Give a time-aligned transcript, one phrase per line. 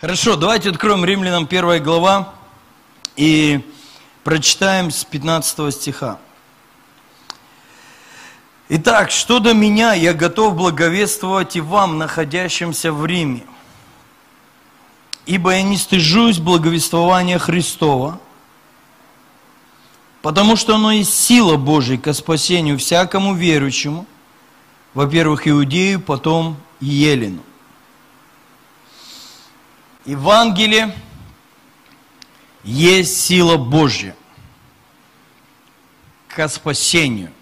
[0.00, 2.32] Хорошо, давайте откроем Римлянам 1 глава
[3.16, 3.60] и
[4.24, 6.18] прочитаем с 15 стиха.
[8.70, 13.44] Итак, что до меня, я готов благовествовать и вам, находящимся в Риме.
[15.26, 18.18] Ибо я не стыжусь благовествования Христова,
[20.22, 24.06] потому что оно есть сила Божия ко спасению всякому верующему,
[24.94, 27.42] во-первых, иудею, потом елену.
[30.06, 30.94] Евангелие
[32.64, 34.16] есть сила Божья
[36.28, 37.32] к спасению,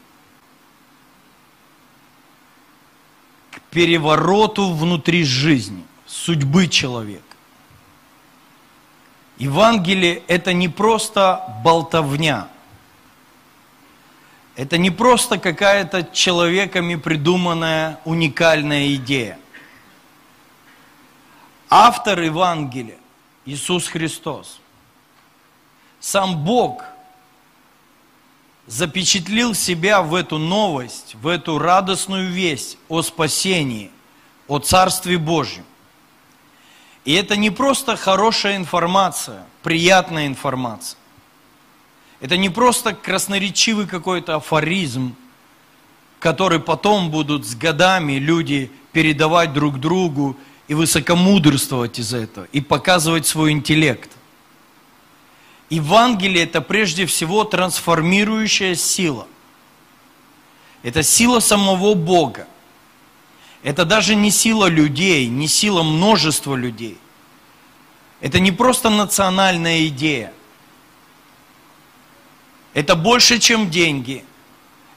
[3.51, 7.23] к перевороту внутри жизни, судьбы человека.
[9.37, 12.49] Евангелие– это не просто болтовня,
[14.57, 19.39] это не просто какая-то человеками придуманная уникальная идея–
[21.71, 22.97] Автор Евангелия–
[23.45, 24.61] Иисус Христос.
[26.01, 26.83] Сам Бог
[28.67, 33.91] запечатлил себя в эту новость, в эту радостную весть о спасении,
[34.47, 35.65] о Царстве Божьем.
[37.05, 40.99] И это не просто хорошая информация, приятная информация.
[42.21, 45.15] Это не просто красноречивый какой-то афоризм,
[46.19, 50.37] который потом будут с годами люди передавать друг другу
[50.69, 54.11] и высокомудрствовать из этого, и показывать свой интеллект.
[55.71, 59.27] Евангелие– это прежде всего трансформирующая сила.
[60.83, 62.47] Это сила самого Бога.
[63.63, 66.99] Это даже не сила людей, не сила множества людей.
[68.21, 70.33] Это не просто национальная идея.
[72.75, 74.25] Это больше, чем деньги.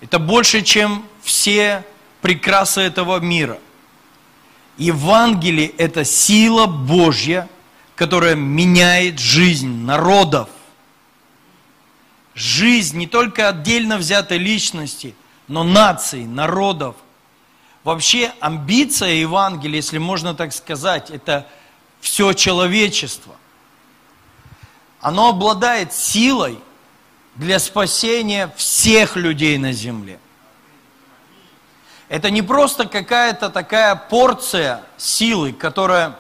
[0.02, 1.86] Это больше, чем все
[2.22, 3.58] прекрасы этого мира–
[4.78, 7.50] Евангелие– это сила Божья,
[7.96, 10.50] которая меняет жизнь народов.
[12.34, 15.16] Жизнь не только отдельно взятой личности,
[15.48, 16.96] но наций, народов.
[17.84, 21.48] Вообще амбиция Евангелия, если можно так сказать, это
[22.00, 23.36] все человечество.
[25.02, 26.58] Оно обладает силой
[27.36, 30.20] для спасения всех людей на земле–
[32.12, 36.18] это не просто какая-то такая порция силы, которая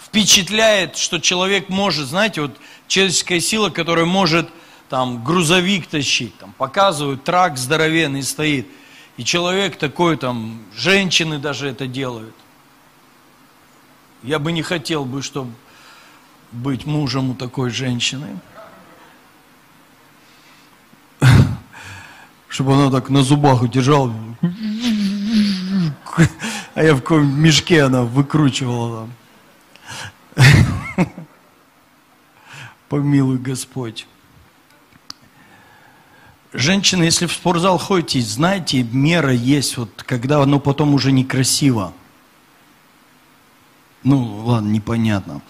[0.00, 2.56] впечатляет, что человек может, знаете, вот
[2.86, 4.48] человеческая сила, которая может
[4.88, 8.66] там грузовик тащить, там показывают, трак здоровенный стоит,
[9.18, 12.34] и человек такой там, женщины даже это делают.
[14.22, 15.52] Я бы не хотел бы, чтобы
[16.50, 18.38] быть мужем у такой женщины.
[22.52, 24.12] Чтобы она так на зубах удержала
[26.74, 29.08] а я в каком мешке она выкручивала
[30.36, 31.08] там.
[32.90, 34.06] Помилуй Господь.
[36.52, 41.94] Женщины, если в спортзал ходите, знаете, мера есть, вот когда оно потом уже некрасиво.
[44.02, 45.40] Ну, ладно, непонятно.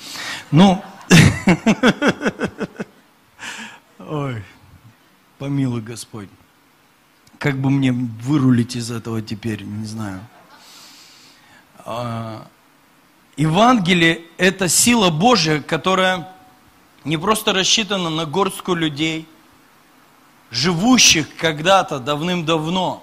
[0.52, 0.84] Ну,
[3.98, 4.44] ой,
[5.38, 6.28] помилуй Господь.
[7.42, 10.20] Как бы мне вырулить из этого теперь, не знаю.
[11.84, 12.46] А,
[13.36, 16.28] Евангелие– это сила Божья, которая
[17.02, 19.26] не просто рассчитана на горстку людей,
[20.52, 23.02] живущих когда-то давным-давно.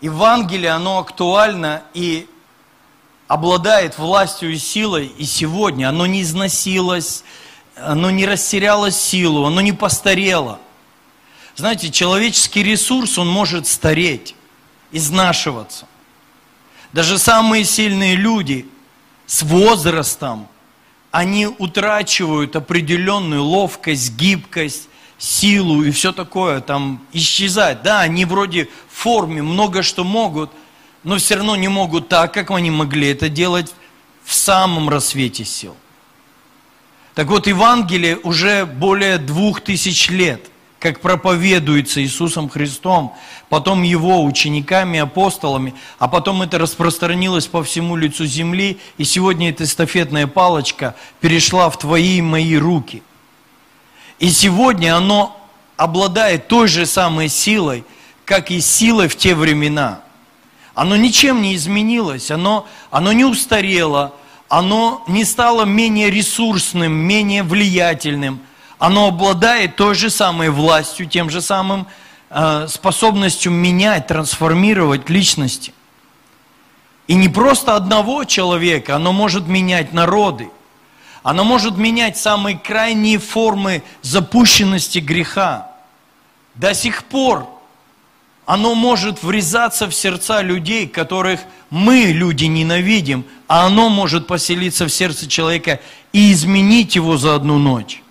[0.00, 2.28] Евангелие, оно актуально и
[3.28, 5.88] обладает властью и силой и сегодня.
[5.88, 7.22] Оно не износилось,
[7.76, 10.58] оно не растеряло силу, оно не постарело.
[11.56, 14.34] Знаете, человеческий ресурс, он может стареть,
[14.90, 15.86] изнашиваться.
[16.92, 18.66] Даже самые сильные люди
[19.26, 20.48] с возрастом,
[21.12, 27.82] они утрачивают определенную ловкость, гибкость, силу и все такое, там исчезать.
[27.82, 30.50] Да, они вроде в форме, много что могут,
[31.04, 33.72] но все равно не могут так, как они могли это делать
[34.24, 35.76] в самом рассвете сил.
[37.14, 40.50] Так вот, Евангелие уже более двух тысяч лет–
[40.84, 43.14] как проповедуется Иисусом Христом,
[43.48, 49.64] потом Его учениками, апостолами, а потом это распространилось по всему лицу земли, и сегодня эта
[49.64, 53.02] эстафетная палочка перешла в твои и мои руки.
[54.18, 55.34] И сегодня оно
[55.78, 57.84] обладает той же самой силой,
[58.26, 60.02] как и силой в те времена.
[60.74, 64.12] Оно ничем не изменилось, оно, оно не устарело,
[64.50, 68.40] оно не стало менее ресурсным, менее влиятельным–
[68.78, 71.86] оно обладает той же самой властью, тем же самым
[72.30, 75.72] э, способностью менять, трансформировать личности.
[77.06, 80.50] И не просто одного человека, оно может менять народы.
[81.22, 85.70] Оно может менять самые крайние формы запущенности греха.
[86.54, 87.48] До сих пор
[88.46, 94.90] оно может врезаться в сердца людей, которых мы, люди, ненавидим, а оно может поселиться в
[94.90, 95.80] сердце человека
[96.12, 98.03] и изменить его за одну ночь.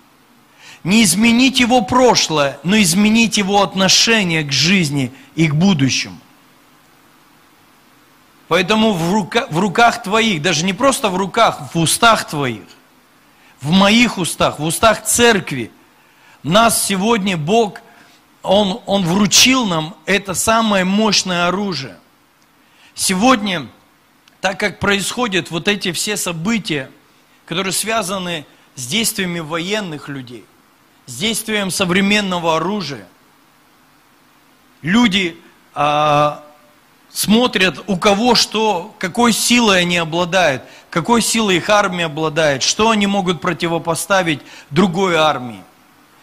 [0.84, 6.18] Не изменить его прошлое, но изменить его отношение к жизни и к будущему.
[8.48, 12.66] Поэтому в, рука, в руках твоих, даже не просто в руках, в устах твоих,
[13.62, 15.72] в моих устах, в устах церкви,
[16.42, 17.80] нас сегодня Бог,
[18.42, 21.96] Он, Он вручил нам это самое мощное оружие.
[22.94, 23.68] Сегодня,
[24.42, 26.90] так как происходят вот эти все события,
[27.46, 28.44] которые связаны
[28.74, 30.44] с действиями военных людей,
[31.06, 33.06] с действием современного оружия,
[34.82, 35.36] люди
[35.74, 36.44] а,
[37.12, 43.06] смотрят, у кого что, какой силой они обладают, какой силой их армия обладает, что они
[43.06, 44.40] могут противопоставить
[44.70, 45.62] другой армии.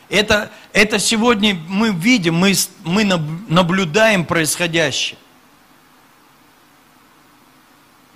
[0.10, 5.18] Это, это сегодня мы видим, мы, мы наблюдаем происходящее.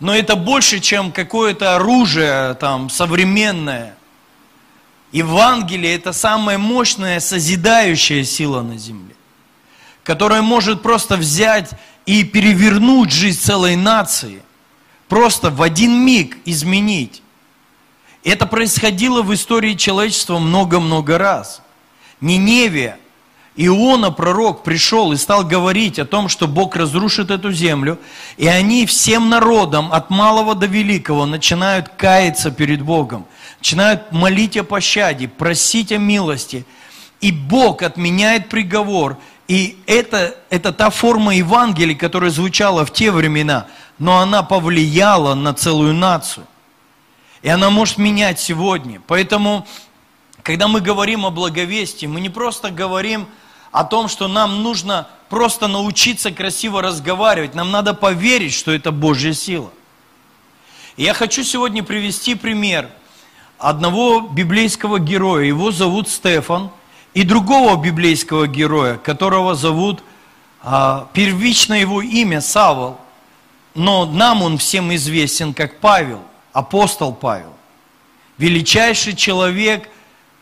[0.01, 3.94] Но это больше, чем какое-то оружие там, современное.
[5.15, 9.15] Евангелие– это самая мощная созидающая сила на земле,
[10.03, 11.69] которая может просто взять
[12.05, 14.41] и перевернуть жизнь целой нации,
[15.07, 17.21] просто в один миг изменить.
[18.25, 21.61] Это происходило в истории человечества много-много раз.
[22.19, 22.99] Ниневия,
[23.55, 27.99] Иона, пророк, пришел и стал говорить о том, что Бог разрушит эту землю,
[28.35, 33.25] и они всем народом, от малого до великого, начинают каяться перед Богом,
[33.65, 36.65] начинают молить о пощаде, просить о милости,
[37.19, 39.17] и Бог отменяет приговор–
[39.47, 43.67] и это, это та форма Евангелия, которая звучала в те времена,
[43.99, 46.47] но она повлияла на целую нацию.
[47.43, 49.01] И она может менять сегодня.
[49.05, 49.67] Поэтому,
[50.41, 53.27] когда мы говорим о благовестии, мы не просто говорим
[53.71, 57.53] о том, что нам нужно просто научиться красиво разговаривать.
[57.53, 59.69] Нам надо поверить, что это Божья сила.
[60.97, 62.89] И я хочу сегодня привести пример
[63.57, 65.45] одного библейского героя.
[65.45, 66.69] Его зовут Стефан–
[67.15, 70.03] и другого библейского героя, которого зовут,
[70.61, 72.97] а, первично его имя Савол,
[73.73, 76.21] но нам он всем известен как Павел,
[76.51, 77.53] апостол Павел.
[78.37, 79.89] Величайший человек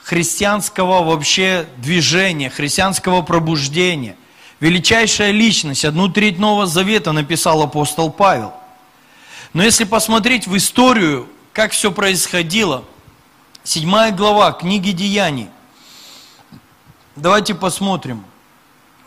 [0.02, 4.16] христианского вообще движения, христианского пробуждения.
[4.60, 8.52] Величайшая личность, одну треть Нового Завета написал апостол Павел.
[9.54, 12.84] Но если посмотреть в историю, как все происходило,
[13.64, 15.50] седьмая глава книги Деяний–
[17.16, 18.26] Давайте посмотрим.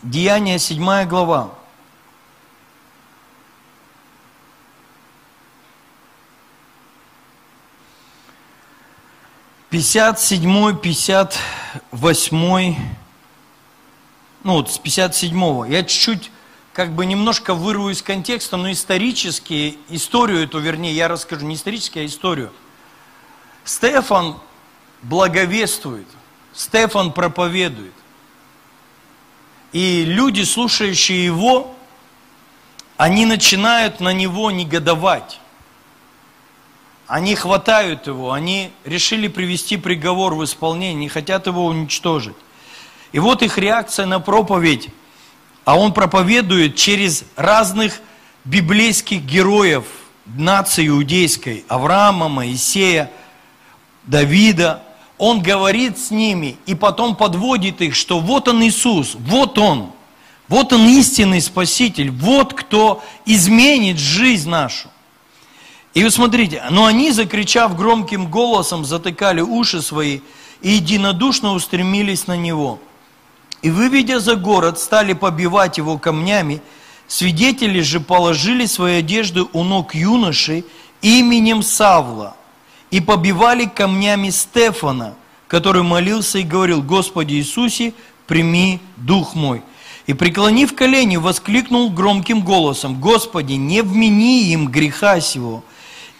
[0.01, 1.51] Деяние 7 глава.
[9.69, 11.37] Пятьдесят седьмой, пятьдесят
[11.91, 12.77] восьмой,
[14.43, 15.65] ну вот с пятьдесят седьмого.
[15.65, 16.31] Я чуть-чуть
[16.71, 21.99] как бы немножко вырву из контекста, но исторически, историю эту, вернее, я расскажу, не исторически,
[21.99, 22.53] а историю.
[23.65, 24.39] Стефан
[25.03, 26.07] благовествует,
[26.53, 27.93] Стефан проповедует.
[29.71, 31.75] И люди, слушающие его,
[32.95, 35.39] они начинают на него негодовать.
[37.05, 42.35] Они хватают его, они решили привести приговор в исполнение, не хотят его уничтожить.
[43.11, 44.89] И вот их реакция на проповедь,
[45.63, 48.01] а он проповедует через разных
[48.43, 49.85] библейских героев
[50.25, 53.11] нации иудейской, Авраама, Моисея,
[54.03, 54.83] Давида,
[55.17, 59.91] он говорит с ними и потом подводит их, что вот он Иисус, вот он,
[60.47, 64.89] вот он истинный Спаситель, вот кто изменит жизнь нашу.
[65.93, 70.19] И вы смотрите, но они, закричав громким голосом, затыкали уши свои
[70.61, 72.79] и единодушно устремились на него.
[73.63, 76.61] И выведя за город, стали побивать его камнями,
[77.07, 80.63] свидетели же положили свои одежды у ног юноши
[81.01, 82.35] именем Савла–
[82.91, 85.15] и побивали камнями Стефана,
[85.47, 87.93] который молился и говорил, Господи Иисусе,
[88.27, 89.61] прими дух мой.
[90.05, 95.63] И преклонив колени, воскликнул громким голосом, Господи, не вмени им греха сего.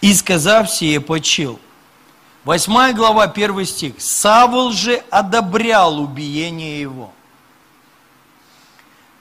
[0.02, 1.58] И сказав сие, почил.
[2.44, 3.94] Восьмая глава, первый стих.
[3.98, 7.10] Савол же одобрял убиение его.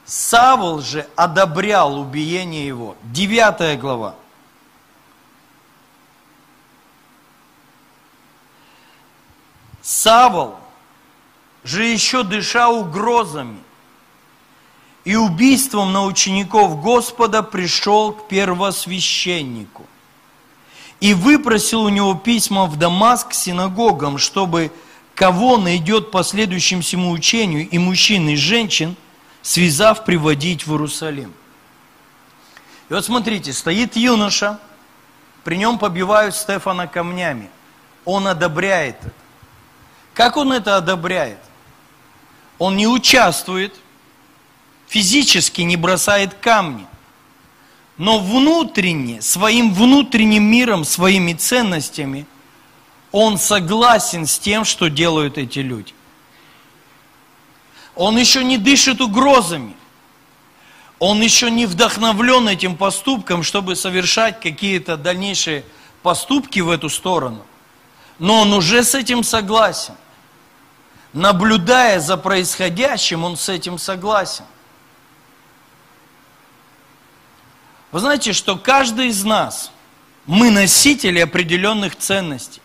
[0.06, 2.96] Савол же одобрял убиение его.
[3.04, 4.16] Девятая глава.
[9.88, 10.58] Савол
[11.64, 13.60] же еще дыша угрозами
[15.06, 19.86] и убийством на учеников Господа пришел к первосвященнику
[21.00, 24.74] и выпросил у него письма в Дамаск синагогам, чтобы
[25.16, 28.94] кого найдет по следующему учению и мужчин, и женщин,
[29.42, 31.32] связав, приводить в Иерусалим.
[32.90, 34.60] И вот смотрите, стоит юноша,
[35.46, 37.50] при нем побивают Стефана камнями.
[38.04, 39.27] Он одобряет это.
[40.18, 41.38] Как он это одобряет?
[42.58, 43.76] Он не участвует,
[44.88, 46.88] физически не бросает камни,
[48.00, 52.26] но внутренне, своим внутренним миром, своими ценностями,
[53.12, 55.94] он согласен с тем, что делают эти люди.
[57.94, 59.76] Он еще не дышит угрозами.
[60.98, 65.64] Он еще не вдохновлен этим поступком, чтобы совершать какие-то дальнейшие
[66.02, 67.46] поступки в эту сторону.
[68.18, 69.94] Но он уже с этим согласен
[71.18, 74.46] наблюдая за происходящим, он с этим согласен.
[77.92, 79.72] Вы знаете, что каждый из нас,
[80.28, 82.62] мы носители определенных ценностей.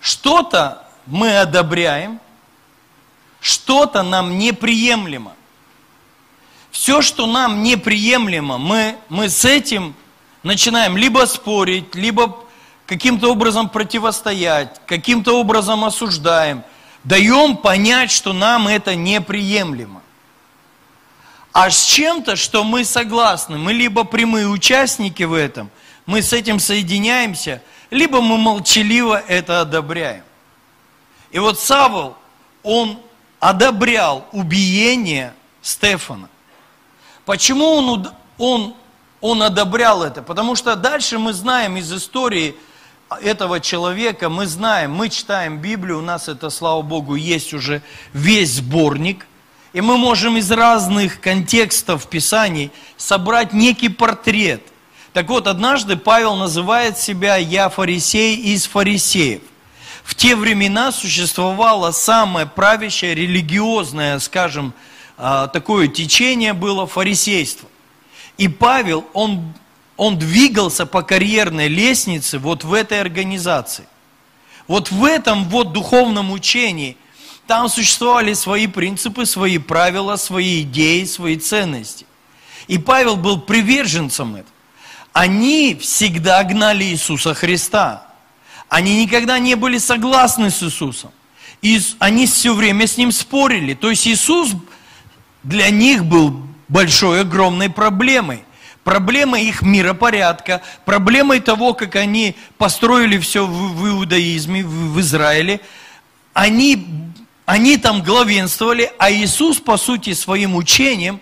[0.00, 2.20] Что-то мы одобряем,
[3.40, 5.34] что-то нам неприемлемо.
[6.70, 9.94] Все, что нам неприемлемо, мы, мы с этим
[10.42, 12.45] начинаем либо спорить, либо
[12.86, 16.62] каким-то образом противостоять, каким-то образом осуждаем,
[17.04, 20.02] даем понять, что нам это неприемлемо.
[21.52, 25.70] А с чем-то, что мы согласны, мы либо прямые участники в этом,
[26.04, 30.22] мы с этим соединяемся, либо мы молчаливо это одобряем.
[31.30, 32.16] И вот Савол,
[32.62, 32.98] он
[33.40, 36.28] одобрял убиение Стефана.
[37.24, 38.74] Почему он, он,
[39.20, 40.22] он одобрял это?
[40.22, 42.54] Потому что дальше мы знаем из истории,
[43.10, 47.82] этого человека мы знаем, мы читаем Библию, у нас это, слава Богу, есть уже
[48.12, 49.26] весь сборник,
[49.72, 54.62] и мы можем из разных контекстов Писаний собрать некий портрет.
[55.12, 59.42] Так вот, однажды Павел называет себя «Я фарисей из фарисеев».
[60.02, 64.72] В те времена существовало самое правящее, религиозное, скажем,
[65.16, 67.68] а, такое течение было фарисейство.
[68.38, 69.52] И Павел, он
[69.96, 73.86] он двигался по карьерной лестнице вот в этой организации.
[74.68, 76.96] Вот в этом вот духовном учении
[77.46, 82.04] там существовали свои принципы, свои правила, свои идеи, свои ценности.
[82.66, 84.52] И Павел был приверженцем этого.
[85.12, 88.06] Они всегда гнали Иисуса Христа.
[88.68, 91.12] Они никогда не были согласны с Иисусом.
[91.62, 93.74] И они все время с Ним спорили.
[93.74, 94.50] То есть Иисус
[95.42, 98.44] для них был большой, огромной проблемой
[98.86, 105.60] проблемой их миропорядка, проблемой того, как они построили все в, в иудаизме, в, в Израиле.
[106.32, 106.86] Они,
[107.46, 111.20] они там главенствовали, а Иисус, по сути, своим учением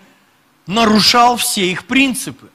[0.67, 2.51] нарушал все их принципы.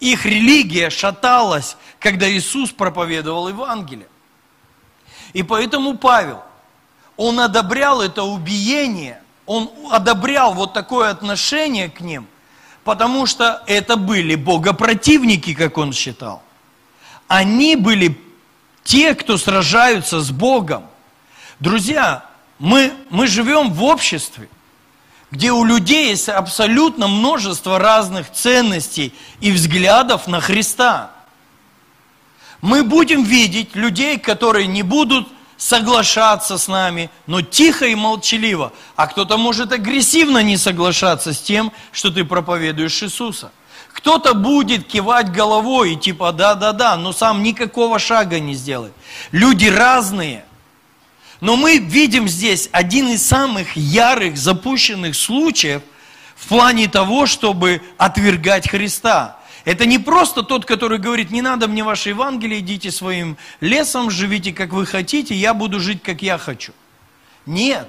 [0.00, 4.08] Их религия шаталась, когда Иисус проповедовал Евангелие.
[5.34, 6.42] И поэтому Павел,
[7.18, 12.26] он одобрял это убиение, он одобрял вот такое отношение к ним–
[12.86, 16.40] потому что это были богопротивники, как он считал.
[17.26, 18.16] Они были
[18.84, 20.84] те, кто сражаются с Богом.
[21.58, 22.24] Друзья,
[22.60, 24.48] мы, мы живем в обществе,
[25.32, 31.10] где у людей есть абсолютно множество разных ценностей и взглядов на Христа.
[32.60, 35.26] Мы будем видеть людей, которые не будут
[35.56, 38.72] соглашаться с нами, но тихо и молчаливо.
[38.94, 43.52] А кто-то может агрессивно не соглашаться с тем, что ты проповедуешь Иисуса.
[43.92, 48.92] Кто-то будет кивать головой и типа да-да-да, но сам никакого шага не сделает.
[49.32, 50.44] Люди разные.
[51.40, 55.82] Но мы видим здесь один из самых ярых запущенных случаев
[56.34, 59.38] в плане того, чтобы отвергать Христа.
[59.66, 64.52] Это не просто тот, который говорит, не надо мне ваше Евангелие, идите своим лесом, живите
[64.52, 66.72] как вы хотите, я буду жить как я хочу.
[67.46, 67.88] Нет.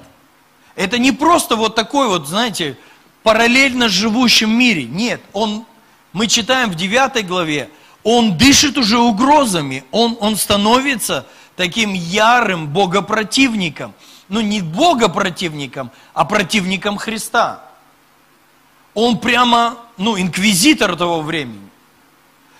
[0.76, 2.80] Это не просто вот такой вот, знаете,
[3.22, 4.86] параллельно живущем мире.
[4.86, 5.66] Нет, он,
[6.14, 7.70] мы читаем в 9 главе,
[8.04, 13.94] он дышит уже угрозами, он, он становится таким ярым богопротивником.
[14.30, 17.67] Ну, не богопротивником, а противником Христа.
[18.98, 21.70] Он прямо, ну, инквизитор того времени.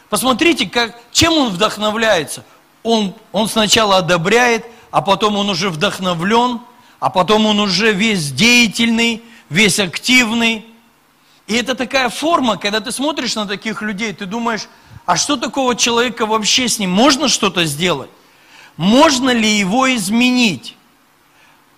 [0.08, 2.46] Посмотрите, как, чем он вдохновляется.
[2.84, 6.60] Он, он сначала одобряет, а потом он уже вдохновлен,
[7.00, 10.64] а потом он уже весь деятельный, весь активный.
[11.48, 14.68] И это такая форма, когда ты смотришь на таких людей, ты думаешь,
[15.08, 16.92] а что такого человека вообще с ним?
[16.92, 18.12] Можно что-то сделать?
[18.76, 20.76] Можно ли его изменить?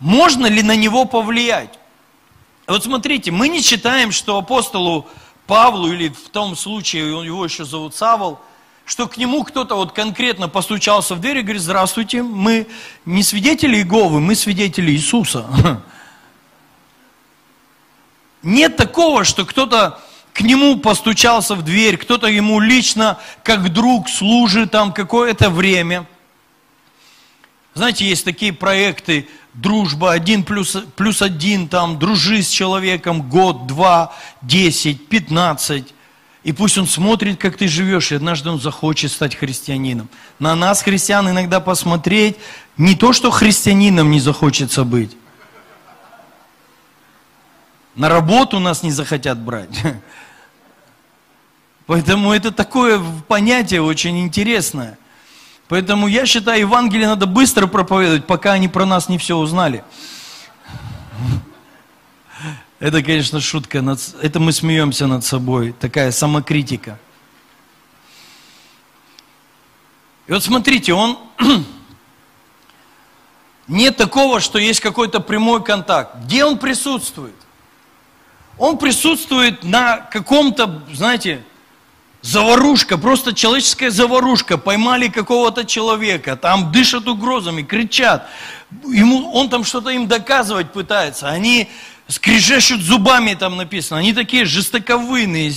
[0.02, 1.79] Можно ли на него повлиять?
[2.70, 5.08] Вот смотрите, мы не читаем, что апостолу
[5.48, 8.40] Павлу, или в том случае, его еще зовут Савол,
[8.86, 12.68] что к нему кто-то вот конкретно постучался в дверь и говорит, здравствуйте, мы
[13.06, 15.48] не свидетели Иеговы, мы свидетели Иисуса.
[18.44, 20.00] Нет такого, что кто-то
[20.32, 26.06] к нему постучался в дверь, кто-то ему лично, как друг, служит там какое-то время.
[27.74, 29.28] Знаете, есть такие проекты,
[29.62, 35.94] дружба, один плюс, плюс один, там, дружи с человеком год, два, десять, пятнадцать.
[36.44, 40.10] И пусть он смотрит, как ты живешь, и однажды он захочет стать христианином.
[40.40, 42.38] На нас, христиан, иногда посмотреть,
[42.78, 45.16] не то, что христианином не захочется быть.
[47.96, 49.84] На работу нас не захотят брать.
[51.86, 54.98] Поэтому это такое понятие очень интересное.
[55.70, 59.84] Поэтому я считаю, Евангелие надо быстро проповедовать, пока они про нас не все узнали.
[62.80, 63.84] Это, конечно, шутка.
[64.22, 65.74] Это мы смеемся над собой.
[65.74, 66.98] Такая самокритика.
[70.26, 71.20] И вот смотрите, он...
[73.68, 76.16] Нет такого, что есть какой-то прямой контакт.
[76.24, 77.36] Где он присутствует?
[78.58, 81.44] Он присутствует на каком-то, знаете,
[82.22, 84.58] Заварушка, просто человеческая заварушка.
[84.58, 88.28] Поймали какого-то человека, там дышат угрозами, кричат.
[88.86, 91.30] Ему, он там что-то им доказывать пытается.
[91.30, 91.70] Они
[92.08, 94.02] скрежещут зубами, там написано.
[94.02, 95.54] Они такие жестоковыйные,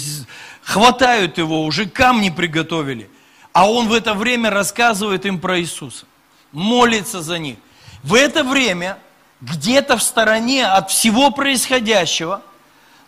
[0.62, 3.10] хватают его, уже камни приготовили.
[3.52, 6.06] А он в это время рассказывает им про Иисуса.
[6.52, 7.56] Молится за них.
[8.02, 8.98] В это время,
[9.40, 12.42] где-то в стороне от всего происходящего,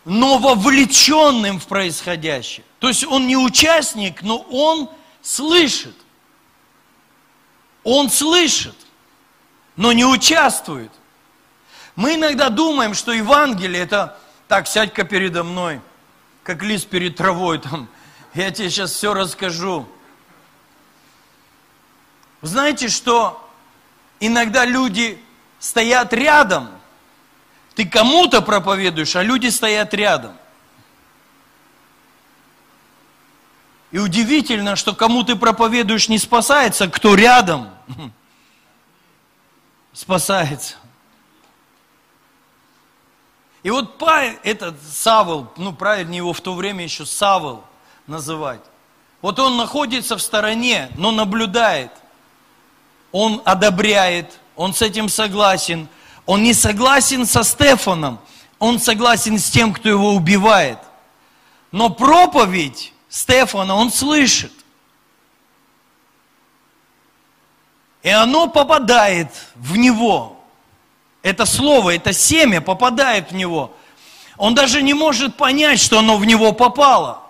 [0.05, 4.89] но вовлеченным в происходящее, то есть он не участник, но он
[5.21, 5.95] слышит.
[7.83, 8.75] Он слышит,
[9.75, 10.91] но не участвует.
[11.95, 15.81] Мы иногда думаем, что Евангелие это так, сядь-ка передо мной,
[16.43, 17.87] как лист перед травой там.
[18.33, 19.87] Я тебе сейчас все расскажу.
[22.41, 23.49] знаете, что
[24.19, 25.23] иногда люди
[25.59, 26.69] стоят рядом,
[27.75, 30.35] ты кому-то проповедуешь, а люди стоят рядом.
[33.91, 37.69] И удивительно, что кому ты проповедуешь не спасается, кто рядом
[39.93, 40.75] спасается.
[43.63, 44.01] И вот
[44.43, 47.63] этот Савол, ну правильнее его в то время еще Савол
[48.05, 48.61] называть.
[49.21, 51.91] Вот он находится в стороне, но наблюдает.
[53.11, 55.87] Он одобряет, он с этим согласен.
[56.25, 58.19] Он не согласен со Стефаном,
[58.59, 60.79] он согласен с тем, кто его убивает.
[61.71, 64.51] Но проповедь Стефана он слышит.
[68.01, 70.39] И оно попадает в него.
[71.21, 73.73] Это слово, это семя попадает в него.
[74.37, 77.23] Он даже не может понять, что оно в него попало.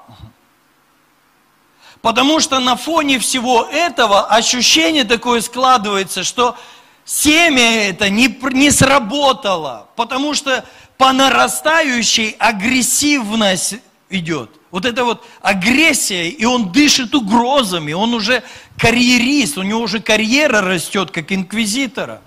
[2.02, 6.58] Потому что на фоне всего этого ощущение такое складывается, что
[7.06, 10.66] семя это не, не сработало, потому что
[10.98, 13.76] по нарастающей агрессивность
[14.10, 18.44] идет– вот эта вот агрессия, и он дышит угрозами, он уже
[18.78, 22.22] карьерист, у него уже карьера растет, как инквизитора.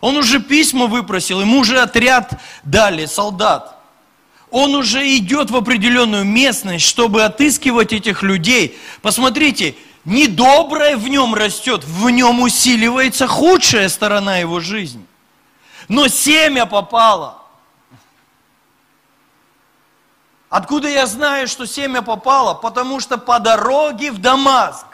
[0.00, 3.78] Он уже письма выпросил, ему уже отряд дали, солдат.
[4.50, 8.78] Он уже идет в определенную местность, чтобы отыскивать этих людей.
[9.02, 15.06] Посмотрите, недоброе в нем растет, в нем усиливается худшая сторона его жизни.
[15.88, 17.38] Но семя попало–
[20.52, 22.52] Откуда я знаю, что семя попало?
[22.52, 24.84] Потому что по дороге в Дамаск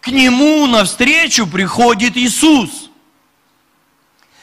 [0.00, 2.88] к нему навстречу приходит Иисус.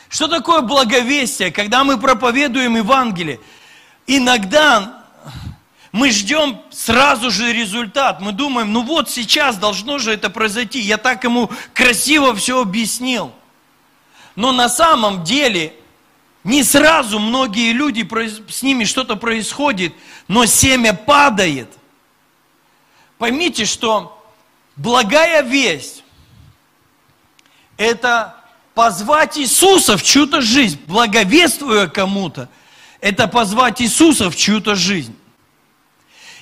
[0.09, 3.39] Что такое благовестие, когда мы проповедуем Евангелие?
[4.05, 5.04] Иногда
[5.95, 8.19] мы ждем сразу же результат.
[8.19, 10.81] Мы думаем, ну вот сейчас должно же это произойти.
[10.81, 13.31] Я так ему красиво все объяснил.
[14.35, 15.73] Но на самом деле
[16.43, 18.05] не сразу многие люди,
[18.49, 19.93] с ними что-то происходит,
[20.27, 21.71] но семя падает.
[23.17, 24.21] Поймите, что
[24.75, 26.03] благая весть–
[27.77, 28.35] это
[28.73, 32.49] позвать Иисуса в чью-то жизнь, благовествуя кому-то,
[32.99, 35.15] это позвать Иисуса в чью-то жизнь.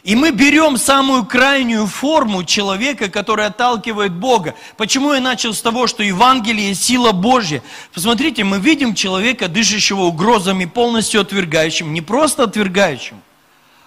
[0.03, 4.53] И мы берем самую крайнюю форму человека, который отталкивает Бога.
[4.75, 7.63] Почему я начал с того, что Евангелие– сила Божья?
[7.93, 13.21] Посмотрите, мы видим человека, дышащего угрозами, полностью отвергающим, не просто отвергающим,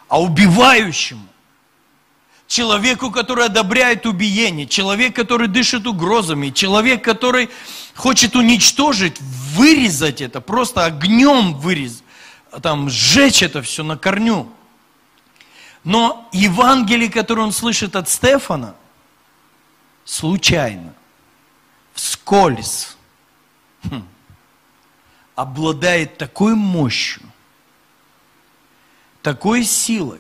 [0.09, 1.21] а убивающим.
[2.47, 7.51] Человеку, который одобряет убиение, человек, который дышит угрозами, человек, который
[7.95, 12.05] хочет уничтожить, вырезать это, просто огнем вырезать
[12.63, 14.49] там сжечь это все на корню.
[15.87, 18.75] Но Евангелие, которое он слышит от Стефана,
[20.05, 20.93] случайно,
[21.95, 22.97] вскользь,
[23.85, 24.03] хм,
[25.37, 27.23] обладает такой мощью,
[29.23, 30.19] такой силой,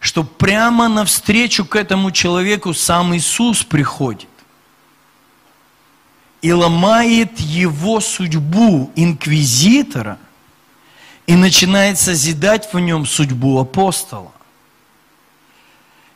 [0.00, 4.28] что прямо навстречу к этому человеку сам Иисус приходит
[6.42, 10.18] и ломает его судьбу инквизитора
[11.26, 14.32] и начинает созидать в нем судьбу апостола.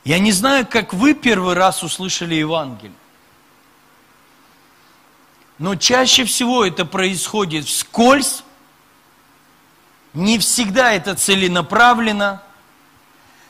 [0.04, 2.94] Я не знаю, как вы первый раз услышали Евангелие,
[5.58, 8.44] но чаще всего это происходит вскользь,
[10.14, 12.42] не всегда это целенаправленно,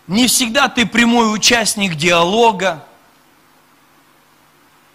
[0.06, 2.84] не всегда ты прямой участник диалога,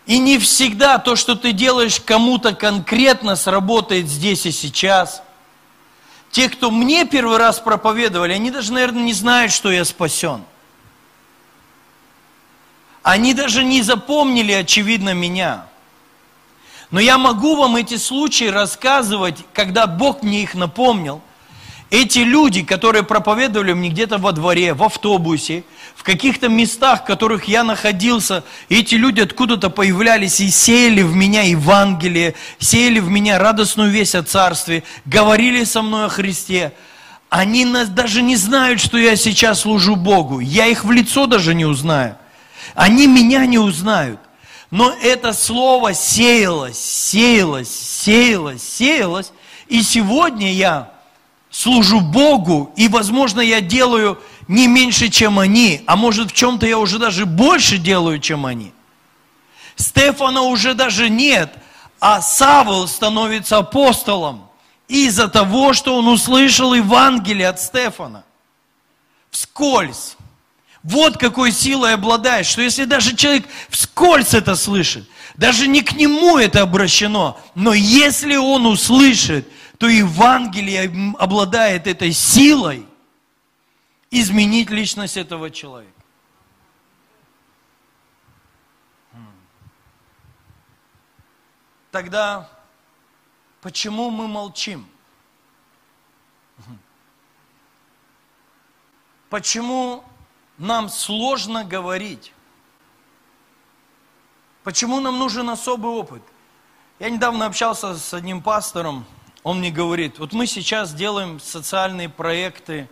[0.05, 5.23] и не всегда то, что ты делаешь кому-то конкретно, сработает здесь и сейчас.
[6.31, 10.43] Те, кто мне первый раз проповедовали, они даже, наверное, не знают, что я спасен.
[13.03, 15.65] Они даже не запомнили, очевидно, меня.
[16.91, 21.21] Но я могу вам эти случаи рассказывать, когда Бог мне их напомнил–
[21.95, 25.63] эти люди, которые проповедовали мне где-то во дворе, в автобусе,
[25.95, 31.43] в каких-то местах, в которых я находился, эти люди откуда-то появлялись и сеяли в меня
[31.43, 36.73] Евангелие, сеяли в меня радостную весть о Царстве, говорили со мной о Христе.
[37.29, 40.41] Они даже не знают, что я сейчас служу Богу.
[40.41, 42.17] Я их в лицо даже не узнаю.
[42.73, 44.19] Они меня не узнают.
[44.69, 49.31] Но это слово сеялось, сеялось, сеялось, сеялось.
[49.69, 50.94] И сегодня я
[51.55, 56.77] служу Богу, и, возможно, я делаю не меньше, чем они, а может, в чем-то я
[56.77, 58.73] уже даже больше делаю, чем они.
[59.77, 61.53] Стефана уже даже нет,
[62.01, 64.49] а Савл становится апостолом
[64.89, 68.25] из-за того, что он услышал Евангелие от Стефана.
[69.31, 70.17] Вскользь.
[70.83, 76.37] Вот какой силой обладает, что если даже человек вскользь это слышит, даже не к нему
[76.37, 82.87] это обращено, но если он услышит, то Евангелие обладает этой силой
[84.09, 85.91] изменить личность этого человека.
[91.91, 92.49] Тогда
[93.61, 94.85] почему мы молчим?
[99.29, 100.03] Почему
[100.57, 102.33] нам сложно говорить?
[104.63, 106.21] Почему нам нужен особый опыт?
[106.99, 109.05] Я недавно общался с одним пастором,
[109.45, 112.89] он мне говорит, вот мы сейчас делаем социальные проекты,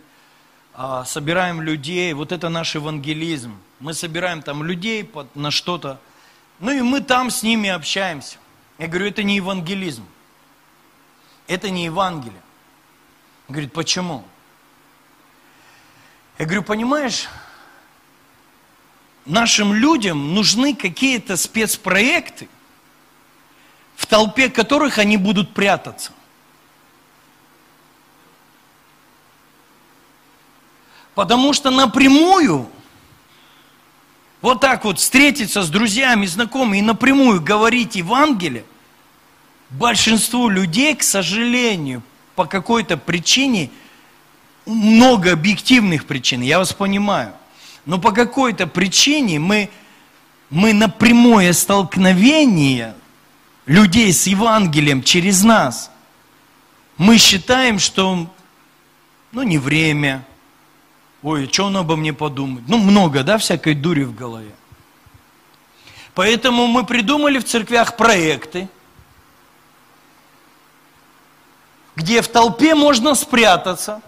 [0.72, 3.58] а, собираем людей, вот это наш евангелизм.
[3.80, 5.98] Мы собираем там людей на что-то,
[6.60, 8.36] ну и мы там с ними общаемся.
[8.78, 10.06] Я говорю, это не евангелизм,
[11.48, 12.40] это не Евангелие.
[13.48, 14.24] Он говорит, почему?
[16.38, 17.26] Я говорю, понимаешь,
[19.26, 22.48] нашим людям нужны какие-то спецпроекты,
[23.96, 26.12] в толпе которых они будут прятаться.
[31.14, 32.68] Потому что напрямую,
[34.42, 38.64] вот так вот встретиться с друзьями, знакомыми и напрямую говорить Евангелие,
[39.70, 42.02] большинству людей, к сожалению,
[42.34, 43.70] по какой-то причине,
[44.66, 47.32] много объективных причин, я вас понимаю,
[47.86, 49.70] но по какой-то причине мы,
[50.50, 52.94] мы на прямое столкновение
[53.66, 55.90] людей с Евангелием через нас,
[56.96, 58.26] мы считаем, что
[59.32, 60.24] ну, не время,
[61.24, 62.68] Ой, что он обо мне подумает?
[62.68, 64.54] Ну, много, да, всякой дури в голове.
[66.12, 68.68] Поэтому мы придумали в церквях проекты,
[71.96, 74.02] где в толпе можно спрятаться.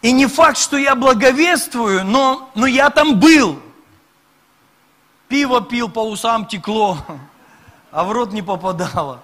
[0.00, 3.60] И не факт, что я благовествую, но, но я там был.
[5.28, 6.96] Пиво пил, по усам текло,
[7.90, 9.22] а в рот не попадало.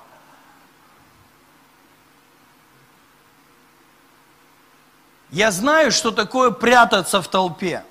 [5.31, 7.85] Я знаю, что такое прятаться в толпе.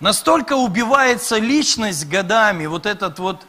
[0.00, 3.46] Настолько убивается личность годами, вот этот вот,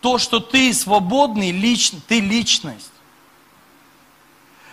[0.00, 2.92] то, что ты свободный, лич, ты личность.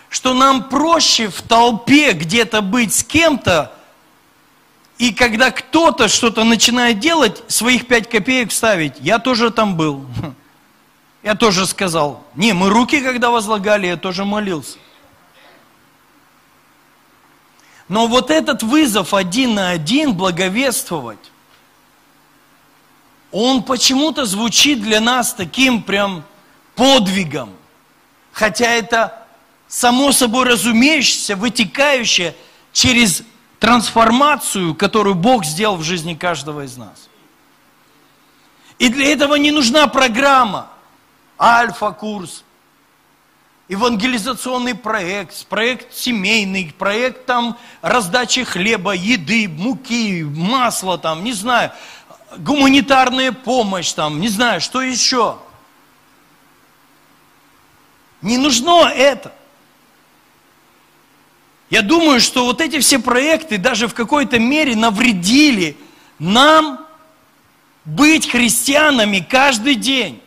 [0.08, 3.72] Что нам проще в толпе где-то быть с кем-то,
[4.98, 8.94] и когда кто-то что-то начинает делать, своих пять копеек вставить.
[9.00, 10.06] Я тоже там был.
[11.26, 14.78] Я тоже сказал, не, мы руки когда возлагали, я тоже молился.
[17.88, 21.32] Но вот этот вызов один на один благовествовать,
[23.32, 26.22] он почему-то звучит для нас таким прям
[26.76, 27.50] подвигом.
[28.30, 29.26] Хотя это
[29.66, 32.36] само собой разумеющееся, вытекающее
[32.72, 33.24] через
[33.58, 37.08] трансформацию, которую Бог сделал в жизни каждого из нас.
[38.78, 40.70] И для этого не нужна программа,
[41.38, 42.44] альфа-курс,
[43.68, 51.72] евангелизационный проект, проект семейный, проект там раздачи хлеба, еды, муки, масла там, не знаю,
[52.38, 55.38] гуманитарная помощь там, не знаю, что еще.
[58.22, 59.32] Не нужно это.
[61.68, 65.76] Я думаю, что вот эти все проекты даже в какой-то мере навредили
[66.18, 66.86] нам
[67.84, 70.22] быть христианами каждый день.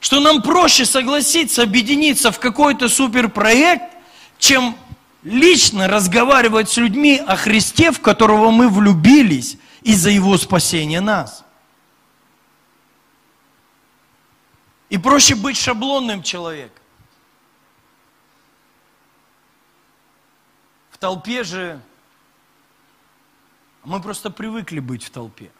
[0.00, 3.94] Что нам проще согласиться, объединиться в какой-то суперпроект,
[4.38, 4.76] чем
[5.22, 11.44] лично разговаривать с людьми о Христе, в которого мы влюбились из-за Его спасения нас.
[14.88, 16.80] И проще быть шаблонным человеком.
[21.00, 21.80] толпе же
[23.82, 25.50] мы просто привыкли быть в толпе.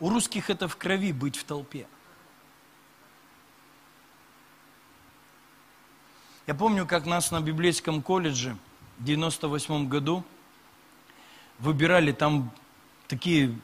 [0.00, 1.86] У русских это в крови быть в толпе.
[6.52, 8.58] Я помню, как нас на библейском колледже
[8.98, 10.22] в 98 году
[11.58, 12.50] выбирали, там
[13.08, 13.58] такие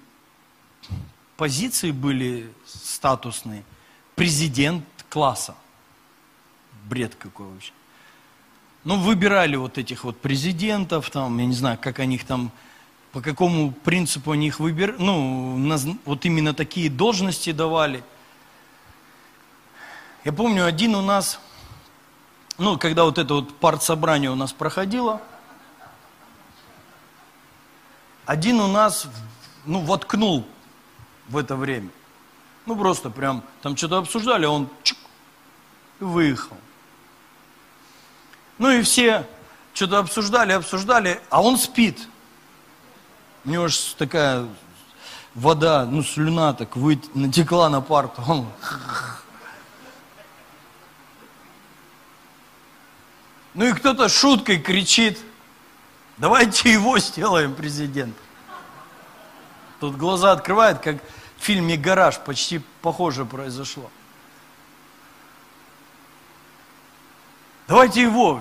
[1.36, 3.62] позиции были статусные.
[4.14, 5.54] Президент класса.
[6.88, 7.72] Бред какой вообще
[8.84, 12.50] ну, выбирали вот этих вот президентов, там, я не знаю, как они их там,
[13.12, 18.02] по какому принципу они их выбирали, ну, вот именно такие должности давали.
[20.24, 21.38] Я помню, один у нас,
[22.58, 25.20] ну, когда вот это вот партсобрание у нас проходило,
[28.26, 29.06] один у нас,
[29.64, 30.46] ну, воткнул
[31.28, 31.90] в это время.
[32.66, 34.98] Ну, просто прям, там что-то обсуждали, а он чик,
[36.00, 36.56] выехал.
[38.58, 39.26] Ну и все
[39.72, 42.08] что-то обсуждали, обсуждали, а он спит.
[43.44, 44.46] У него же такая
[45.34, 48.22] вода, ну слюна так вы, натекла на парту.
[48.26, 48.46] Он...
[53.58, 55.18] Ну и кто-то шуткой кричит,
[56.16, 58.14] давайте его сделаем президент.
[59.80, 61.02] Тут глаза открывает, как
[61.38, 63.90] в фильме «Гараж», почти похоже произошло.
[67.66, 68.40] Давайте его.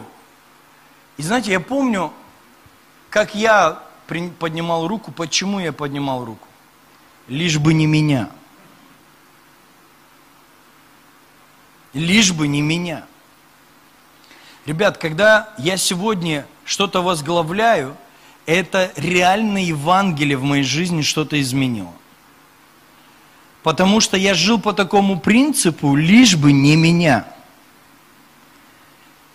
[1.17, 2.13] И знаете, я помню,
[3.09, 3.81] как я
[4.37, 6.47] поднимал руку, почему я поднимал руку.
[7.27, 8.29] Лишь бы не меня.
[11.93, 13.07] Лишь бы не меня.
[14.67, 17.97] Ребят, когда я сегодня что-то возглавляю,
[18.45, 21.93] это реально Евангелие в моей жизни что-то изменило.
[23.63, 27.25] Потому что я жил по такому принципу, лишь бы не меня–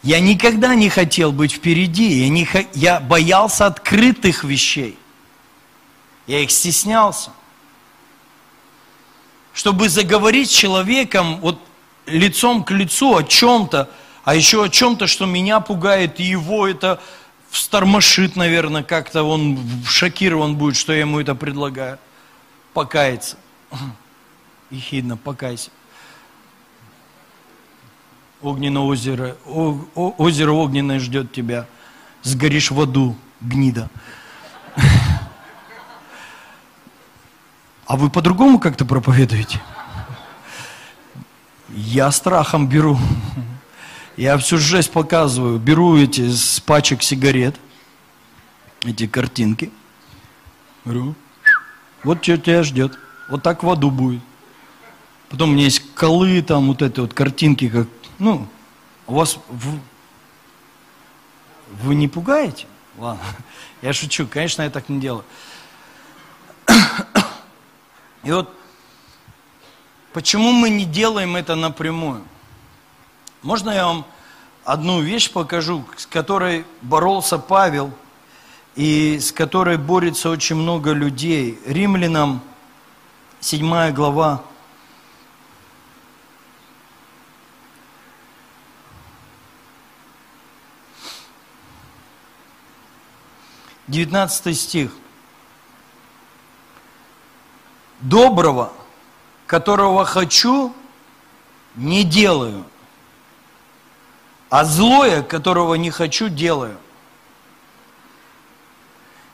[0.02, 4.98] я никогда не хотел быть впереди, я, не, я боялся открытых вещей.
[6.26, 7.30] Я их стеснялся.
[9.54, 11.60] Чтобы заговорить с человеком вот
[12.06, 13.90] лицом к лицу о чем-то,
[14.24, 17.00] а еще о чем-то, что меня пугает, и его это
[17.50, 21.98] встормошит, наверное, как-то он шокирован будет, что я ему это предлагаю.
[22.72, 23.37] Покаяться.
[24.70, 25.70] Ехидно, покайся
[28.42, 31.66] огненное озеро, о, о, озеро огненное ждет тебя.
[32.22, 33.88] Сгоришь в аду, гнида.
[37.87, 39.61] А вы по-другому как-то проповедуете?
[41.68, 42.98] Я страхом беру.
[44.16, 45.59] Я всю жесть показываю.
[45.59, 47.57] Беру эти с пачек сигарет,
[48.85, 49.70] эти картинки.
[50.85, 51.14] Говорю,
[52.05, 52.98] вот что тебя ждет.
[53.29, 54.20] Вот так в аду будет.
[55.31, 58.46] Потом у меня есть колы, там вот эти вот картинки, как ну,
[59.07, 59.81] у вас, вы,
[61.83, 62.66] вы не пугаете?
[62.98, 63.25] Ладно,
[63.83, 65.25] я шучу, конечно, я так не делаю.
[68.25, 68.55] И вот,
[70.12, 72.22] почему мы не делаем это напрямую?
[73.42, 74.07] Можно я вам
[74.64, 77.90] одну вещь покажу, с которой боролся Павел,
[78.76, 81.59] и с которой борется очень много людей.
[81.66, 82.40] Римлянам,
[83.40, 84.42] 7 глава,
[93.88, 94.90] 19 стих.
[98.00, 98.72] Доброго,
[99.46, 100.72] которого хочу,
[101.74, 102.64] не делаю,
[104.52, 106.76] а злое, которого не хочу, делаю.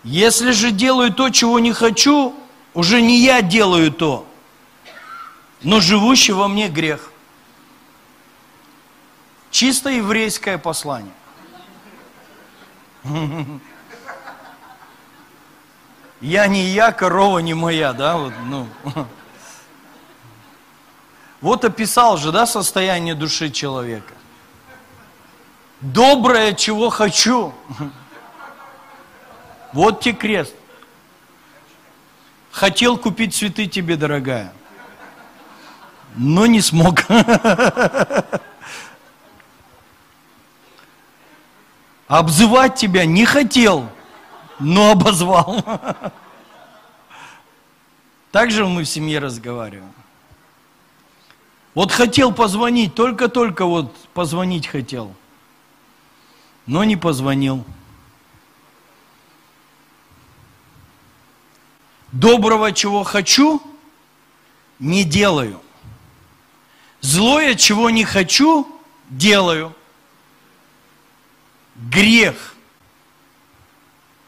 [0.05, 2.35] Если же делаю то, чего не хочу,
[2.75, 4.25] Уже не я делаю то,
[5.63, 7.11] но живущий во мне грех.
[9.51, 11.13] Чисто еврейское послание.
[16.21, 18.69] Я не я, корова не моя, да, вот, ну.
[21.41, 24.18] Вот описал же, да, состояние души человека.
[25.81, 27.53] Доброе, чего хочу.
[29.73, 30.55] Вот тебе крест.
[32.51, 34.53] Хотел купить цветы тебе, дорогая,
[36.17, 37.05] но не смог.
[42.09, 43.89] Обзывать тебя не хотел,
[44.59, 45.63] но обозвал.
[48.33, 49.93] Так же мы в семье разговариваем.
[51.75, 55.15] Вот хотел позвонить, только-только вот позвонить хотел,
[56.69, 57.65] но не позвонил.
[62.13, 63.61] Доброго, чего хочу,
[64.79, 65.61] не делаю.
[67.01, 68.67] Злое, чего не хочу,
[69.09, 69.75] делаю.
[71.77, 72.55] Грех,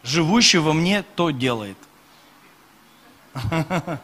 [0.03, 1.77] живущий во мне, то делает.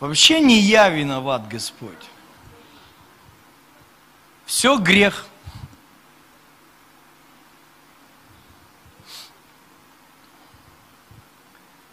[0.00, 2.10] Вообще не я виноват, Господь.
[4.46, 5.26] Все грех.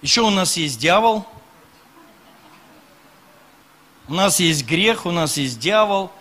[0.04, 1.26] Еще у нас есть дьявол.
[4.10, 6.12] У нас есть грех, у нас есть дьявол.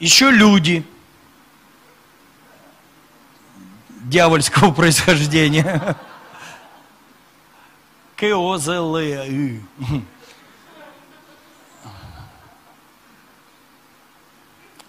[0.00, 0.84] Еще люди
[4.02, 5.96] дьявольского происхождения.
[8.16, 9.62] Козлы.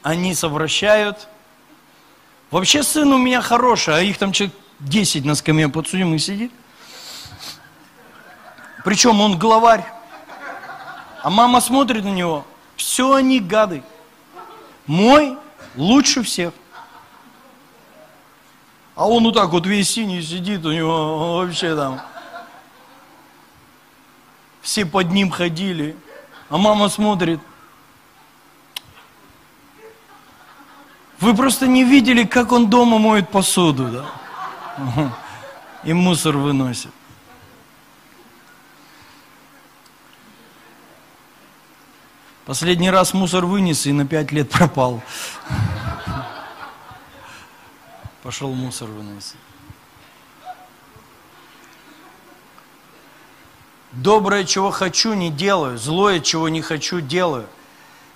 [0.01, 1.27] Они совращают.
[2.49, 6.51] Вообще сын у меня хороший, а их там человек 10 на скамье подсудимых сидит.
[8.83, 9.85] Причем он главарь.
[11.21, 12.45] А мама смотрит на него.
[12.75, 13.83] Все они гады.
[14.87, 15.37] Мой
[15.75, 16.53] лучше всех.
[18.95, 22.01] А он вот так вот весь синий сидит, у него вообще там.
[24.61, 25.95] Все под ним ходили.
[26.49, 27.39] А мама смотрит.
[31.19, 35.13] Вы просто не видели, как он дома моет посуду, да?
[35.83, 36.91] И мусор выносит.
[42.49, 45.03] Последний раз мусор вынес и на пять лет пропал.
[48.23, 49.37] Пошел мусор выносить.
[53.91, 55.77] Доброе, чего хочу, не делаю.
[55.77, 57.47] Злое, чего не хочу, делаю.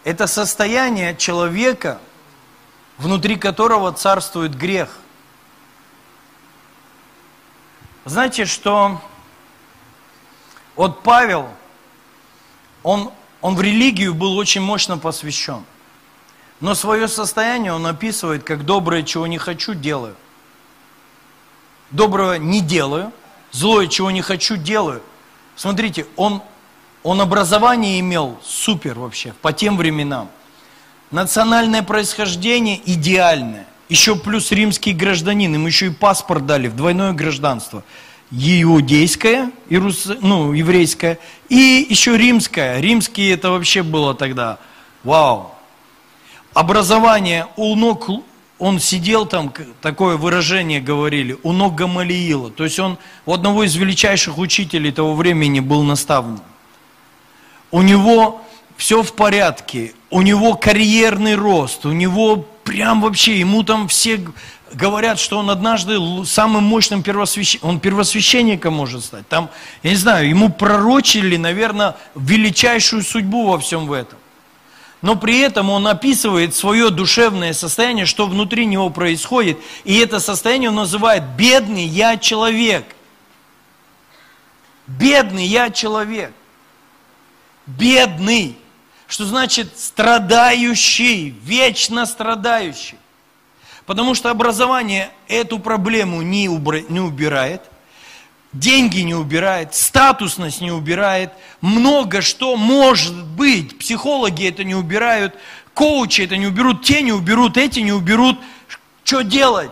[0.03, 1.99] Это состояние человека,
[2.97, 4.97] внутри которого царствует грех.
[8.05, 8.99] Знаете, что
[10.75, 11.49] вот Павел,
[12.81, 15.65] он он в религию был очень мощно посвящен.
[16.61, 20.15] Но свое состояние он описывает, как доброе, чего не хочу, делаю.
[21.91, 23.11] Доброго не делаю,
[23.51, 25.03] злое, чего не хочу, делаю.
[25.57, 26.41] Смотрите, он,
[27.03, 30.29] он образование имел супер вообще, по тем временам.
[31.11, 33.67] Национальное происхождение идеальное.
[33.89, 37.83] Еще плюс римский гражданин, ему еще и паспорт дали в двойное гражданство
[38.31, 42.79] иудейская, ну, еврейская, и еще римская.
[42.79, 44.57] Римские это вообще было тогда,
[45.03, 45.53] вау.
[46.53, 48.09] Образование у ног,
[48.59, 52.51] он сидел там, такое выражение говорили, у ног Гамалиила.
[52.51, 56.41] То есть он у одного из величайших учителей того времени был наставник.
[57.71, 58.41] У него
[58.77, 64.19] все в порядке, у него карьерный рост, у него прям вообще, ему там все
[64.73, 69.27] говорят, что он однажды самым мощным первосвященником, он первосвященником может стать.
[69.27, 69.49] Там,
[69.83, 74.19] я не знаю, ему пророчили, наверное, величайшую судьбу во всем в этом.
[75.01, 79.57] Но при этом он описывает свое душевное состояние, что внутри него происходит.
[79.83, 82.85] И это состояние он называет «бедный я человек».
[84.87, 86.33] Бедный я человек.
[87.65, 88.57] Бедный.
[89.07, 92.97] Что значит страдающий, вечно страдающий.
[93.85, 96.81] Потому что образование эту проблему не, убра...
[96.87, 97.61] не убирает,
[98.53, 103.77] деньги не убирает, статусность не убирает, много что может быть.
[103.77, 105.35] Психологи это не убирают,
[105.73, 108.39] коучи это не уберут, те не уберут, эти не уберут.
[109.03, 109.71] Что делать?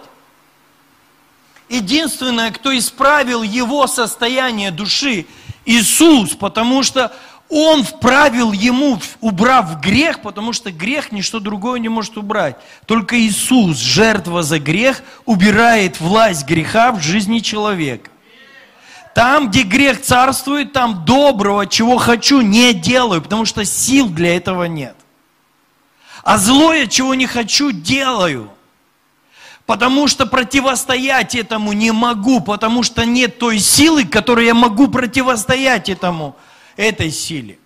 [1.70, 5.26] Единственное, кто исправил его состояние души,
[5.64, 7.16] Иисус, потому что
[7.52, 12.56] он вправил ему, убрав грех, потому что грех ничто другое не может убрать.
[12.86, 18.10] Только Иисус, жертва за грех, убирает власть греха в жизни человека.
[19.14, 24.64] Там, где грех царствует, там доброго, чего хочу, не делаю, потому что сил для этого
[24.64, 24.96] нет.
[26.24, 28.50] А злое, чего не хочу, делаю.
[29.66, 35.90] Потому что противостоять этому не могу, потому что нет той силы, которой я могу противостоять
[35.90, 36.38] этому,
[36.78, 37.58] этой силе.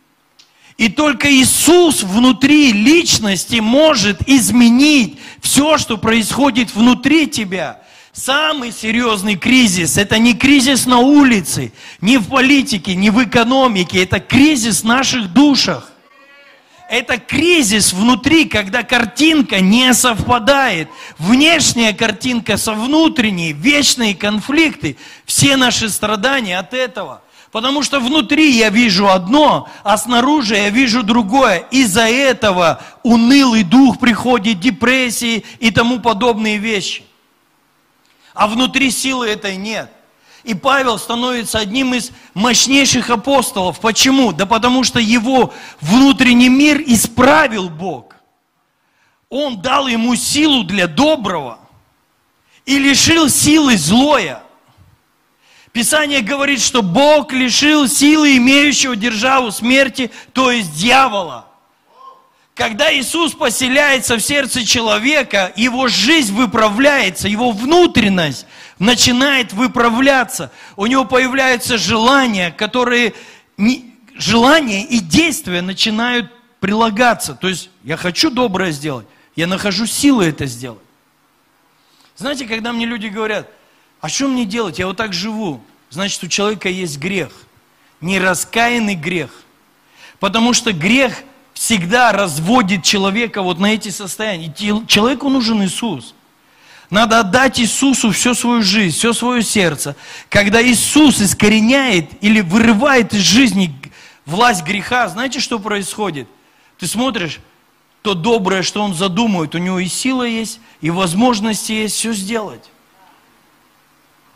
[0.78, 7.80] И только Иисус внутри личности может изменить все, что происходит внутри тебя.
[8.12, 14.20] Самый серьезный кризис– это не кризис на улице, не в политике, не в экономике, это
[14.20, 15.92] кризис в наших душах.
[16.90, 20.88] Это кризис внутри, когда картинка не совпадает.
[21.18, 24.96] Внешняя картинка со внутренней, вечные конфликты.
[25.26, 27.24] Все наши страдания от этого.
[27.56, 31.60] Потому что внутри я вижу одно, а снаружи я вижу другое.
[31.72, 37.06] Из-за этого унылый дух приходит, депрессии и тому подобные вещи.
[38.34, 39.90] А внутри силы этой нет.
[40.44, 43.80] И Павел становится одним из мощнейших апостолов.
[43.80, 44.34] Почему?
[44.34, 48.18] Да потому что его внутренний мир исправил Бог.
[49.30, 51.60] Он дал ему силу для доброго
[52.66, 54.44] и лишил силы злое.
[55.76, 61.48] Писание говорит, что Бог лишил силы имеющего державу смерти, то есть дьявола.
[62.54, 68.46] Когда Иисус поселяется в сердце человека, его жизнь выправляется, его внутренность
[68.80, 70.50] начинает выправляться.
[70.78, 73.14] У него появляются желания, которые,
[74.14, 77.34] желания и действия начинают прилагаться.
[77.34, 80.80] То есть я хочу доброе сделать, я нахожу силы это сделать.
[82.16, 83.50] Знаете, когда мне люди говорят,
[84.06, 87.32] а что мне делать, я вот так живу, значит у человека есть грех,
[88.02, 89.32] нераскаянный грех.
[90.20, 91.24] Потому что грех–
[91.56, 94.54] всегда разводит человека вот на эти состояния.
[94.86, 96.14] Человеку нужен Иисус.
[96.92, 99.96] Надо отдать Иисусу всю свою жизнь, все свое сердце.
[100.30, 103.74] Когда Иисус искореняет или вырывает из жизни
[104.28, 106.28] власть греха, знаете, что происходит?
[106.78, 107.40] Ты смотришь,
[108.04, 112.70] то доброе, что он задумает, у него и сила есть, и возможности есть все сделать.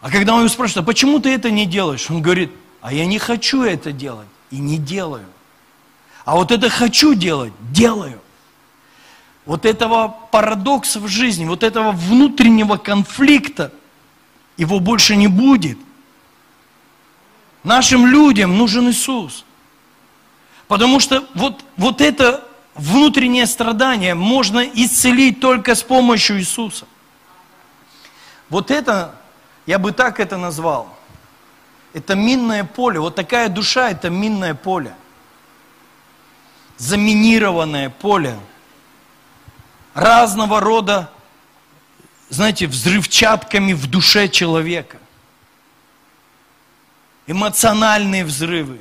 [0.02, 2.10] А когда он его спрашивает, а почему ты это не делаешь?
[2.10, 5.26] Он говорит, а я не хочу это делать и не делаю.
[6.26, 8.20] А вот это хочу делать, делаю.
[9.46, 13.74] Вот этого парадокса в жизни, вот этого внутреннего конфликта,
[14.58, 15.78] его больше не будет.
[17.64, 19.44] Нашим людям нужен Иисус.
[20.68, 22.44] Потому что вот, вот это
[22.76, 26.86] внутреннее страдание можно исцелить только с помощью Иисуса.
[28.50, 29.16] Вот это,
[29.70, 30.98] я бы так это назвал.
[31.94, 33.00] Это минное поле.
[33.00, 34.96] Вот такая душа– это минное поле
[36.80, 38.40] заминированное поле
[39.94, 41.12] разного рода,
[42.30, 44.98] знаете, взрывчатками в душе человека.
[47.28, 48.80] Эмоциональные взрывы,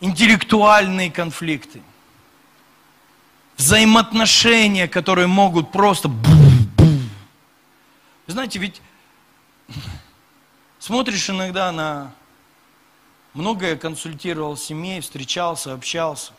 [0.00, 1.80] интеллектуальные конфликты,
[3.56, 6.10] взаимоотношения, которые могут просто...
[8.26, 8.82] Знаете, ведь
[10.78, 12.12] смотришь иногда на
[13.34, 16.32] Многое консультировал семей, встречался, общался.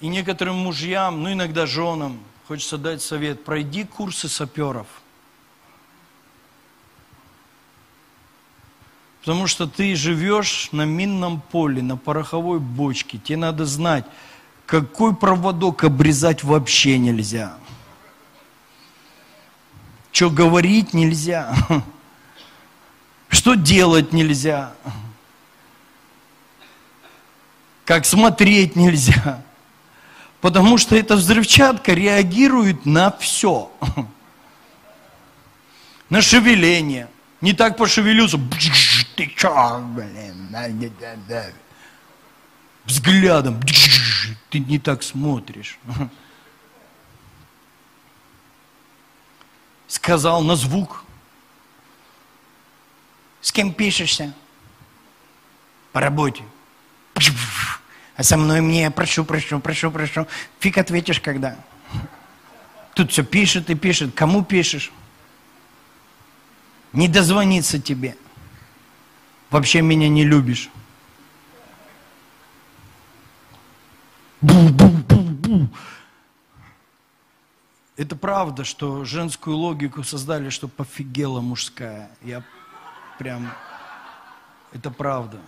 [0.00, 4.86] И некоторым мужьям, ну иногда женам, хочется дать совет, пройди курсы саперов.
[9.20, 13.16] Потому что ты живешь на минном поле, на пороховой бочке.
[13.16, 14.04] Тебе надо знать,
[14.66, 17.56] какой проводок обрезать вообще нельзя.
[20.14, 21.52] Что говорить нельзя.
[23.28, 24.72] что делать нельзя,
[27.84, 29.42] как смотреть нельзя.
[30.40, 33.72] Потому что эта взрывчатка реагирует на все.
[36.10, 37.08] На шевеление.
[37.40, 38.38] Не так пошевелился.
[39.16, 40.54] Ты чё, блин?
[42.84, 43.60] Взглядом.
[44.50, 45.76] Ты не так смотришь.
[49.94, 51.04] Сказал на звук.
[53.40, 54.34] С кем пишешься?
[55.92, 56.42] По работе.
[58.16, 60.26] А со мной мне прошу, прошу, прошу, прошу.
[60.58, 61.56] Фиг ответишь когда.
[62.94, 64.12] Тут все пишет и пишет.
[64.16, 64.90] Кому пишешь?
[66.92, 68.16] Не дозвониться тебе.
[69.48, 70.70] Вообще меня не любишь.
[74.40, 75.13] Бу-бу-бу-бу.
[77.96, 82.10] Это правда, что женскую логику создали, чтобы пофигела мужская.
[82.22, 82.42] Я
[83.18, 83.52] прям,
[84.72, 85.38] это правда.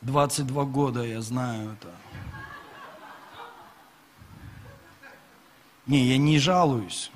[0.00, 1.92] 22 года я знаю это.
[5.86, 7.10] Не, я не жалуюсь.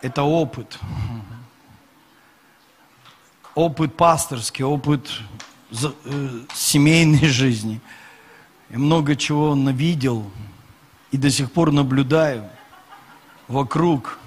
[0.00, 0.78] это опыт.
[3.54, 5.08] Опыт пасторский, опыт
[5.70, 7.80] э, семейной жизни.
[8.72, 10.24] Я много чего навидел
[11.10, 12.48] и до сих пор наблюдаю
[13.46, 14.18] вокруг,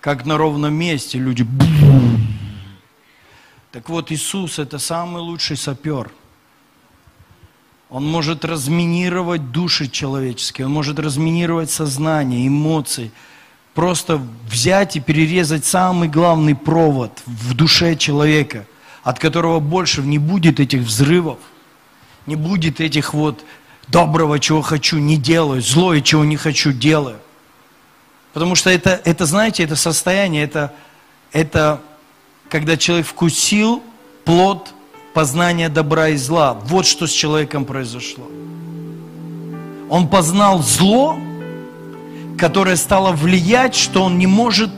[0.00, 1.46] как на ровном месте люди.
[3.72, 6.10] Так вот, Иисус– это самый лучший сапер.
[7.90, 13.10] Он может разминировать души человеческие, он может разминировать сознание, эмоции–
[13.78, 14.20] просто
[14.50, 18.66] взять и перерезать самый главный провод в душе человека,
[19.04, 21.38] от которого больше не будет этих взрывов,
[22.28, 23.44] не будет этих вот
[23.88, 27.16] доброго, чего хочу, не делаю, злое, чего не хочу, делаю.
[28.34, 30.72] Потому что это, это знаете, это состояние, это,
[31.32, 31.80] это
[32.50, 33.82] когда человек вкусил
[34.24, 34.74] плод
[35.14, 36.52] познания добра и зла.
[36.64, 38.26] Вот что с человеком произошло.
[39.88, 41.18] Он познал зло,
[42.36, 44.70] которое стало влиять, что он не может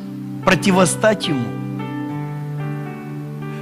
[0.45, 1.45] противостать ему.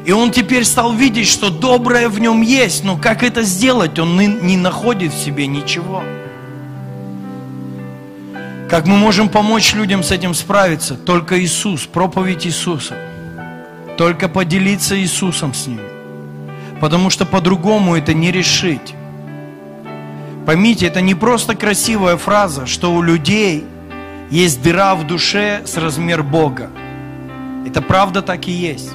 [0.09, 4.17] И он теперь стал видеть, что доброе в нем есть, но как это сделать, он
[4.17, 6.03] не находит в себе ничего.
[8.71, 10.95] Как мы можем помочь людям с этим справиться?
[10.95, 12.95] Только Иисус, проповедь Иисуса.
[13.99, 15.81] Только поделиться Иисусом с ним.
[16.81, 18.95] Потому что по-другому это не решить.
[20.47, 23.67] Поймите, это не просто красивая фраза, что у людей–
[24.31, 26.71] есть дыра в душе с размер Бога.
[27.67, 28.91] Это правда так и есть.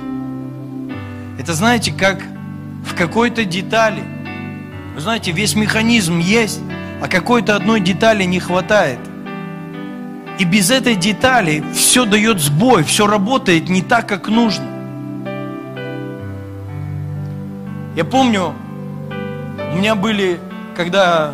[1.44, 2.20] Это знаете, как
[2.86, 4.02] в какой-то детали.
[4.96, 6.62] Вы знаете, весь механизм есть,
[7.02, 9.00] а какой-то одной детали не хватает.
[10.39, 14.64] И без этой детали все дает сбой, все работает не так, как нужно.
[17.98, 18.54] Я помню,
[19.74, 20.39] у меня были,
[20.78, 21.34] когда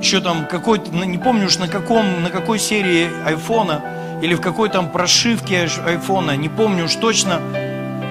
[0.00, 3.82] еще там какой-то, ну, не помню уж на каком, на какой серии айфона,
[4.22, 7.38] или в какой там прошивке айфона, не помню уж точно,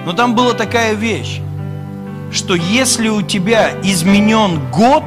[0.08, 1.38] но там была такая вещь,
[2.32, 5.04] что если у тебя изменен год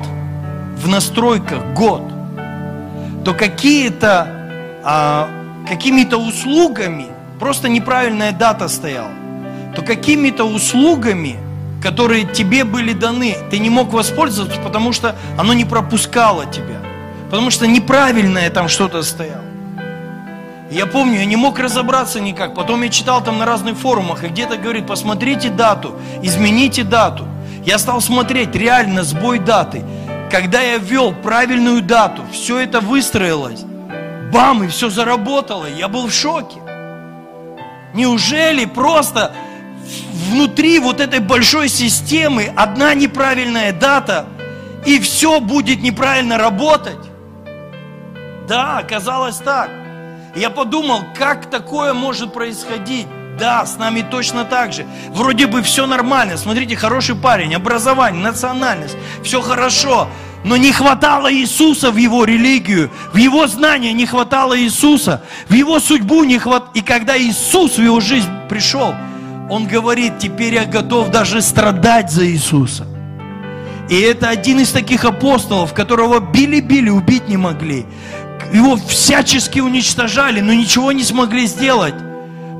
[0.77, 2.03] в настройках год,
[3.25, 4.27] то какие-то
[4.83, 5.27] а,
[5.67, 7.07] какими-то услугами
[7.39, 9.09] просто неправильная дата стояла,
[9.75, 11.39] то какими-то услугами
[11.81, 16.79] которые тебе были даны, ты не мог воспользоваться, потому что оно не пропускало тебя.
[17.31, 19.50] Потому что неправильное там что-то стояло.
[20.71, 22.55] Я помню, я не мог разобраться никак.
[22.55, 27.27] Потом я читал там на разных форумах, и где-то говорит, посмотрите дату, измените дату.
[27.65, 29.83] Я стал смотреть реально сбой даты.
[30.31, 33.65] Когда я ввел правильную дату, все это выстроилось.
[34.31, 35.65] Бам, и все заработало.
[35.65, 36.59] Я был в шоке.
[37.93, 39.33] Неужели просто
[40.29, 44.25] внутри вот этой большой системы одна неправильная дата,
[44.85, 46.97] и все будет неправильно работать.
[48.47, 49.80] Да, оказалось так.
[50.35, 53.07] Я подумал, как такое может происходить?
[53.37, 54.85] Да, с нами точно так же.
[55.09, 56.37] Вроде бы все нормально.
[56.37, 60.07] Смотрите, хороший парень, образование, национальность, все хорошо.
[60.43, 65.79] Но не хватало Иисуса в его религию, в его знания не хватало Иисуса, в его
[65.79, 66.71] судьбу не хватало.
[66.73, 68.95] И когда Иисус в его жизнь пришел,
[69.49, 72.87] он говорит, теперь я готов даже страдать за Иисуса.
[73.89, 77.85] И это один из таких апостолов, которого били-били, убить не могли.
[78.53, 81.95] Его всячески уничтожали, но ничего не смогли сделать,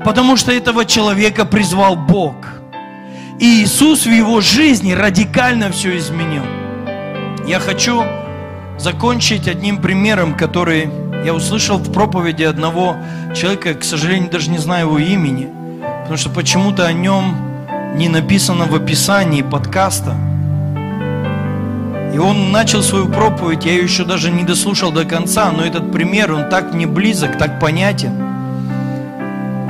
[0.04, 2.34] потому что этого человека призвал Бог.
[3.38, 6.44] И Иисус в его жизни радикально все изменил.
[7.46, 8.04] Я хочу
[8.78, 10.88] закончить одним примером, который
[11.24, 12.96] я услышал в проповеди одного
[13.34, 15.48] человека, к сожалению, даже не знаю его имени–
[16.12, 17.36] потому что почему-то о нем
[17.94, 20.14] не написано в описании подкаста.
[22.12, 25.90] И он начал свою проповедь, я ее еще даже не дослушал до конца, но этот
[25.92, 28.12] пример, он так мне близок, так понятен.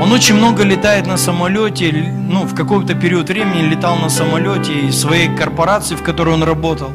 [0.01, 1.93] Он очень много летает на самолете,
[2.29, 6.91] ну, в какой-то период времени летал на самолете из своей корпорации, в которой он работал.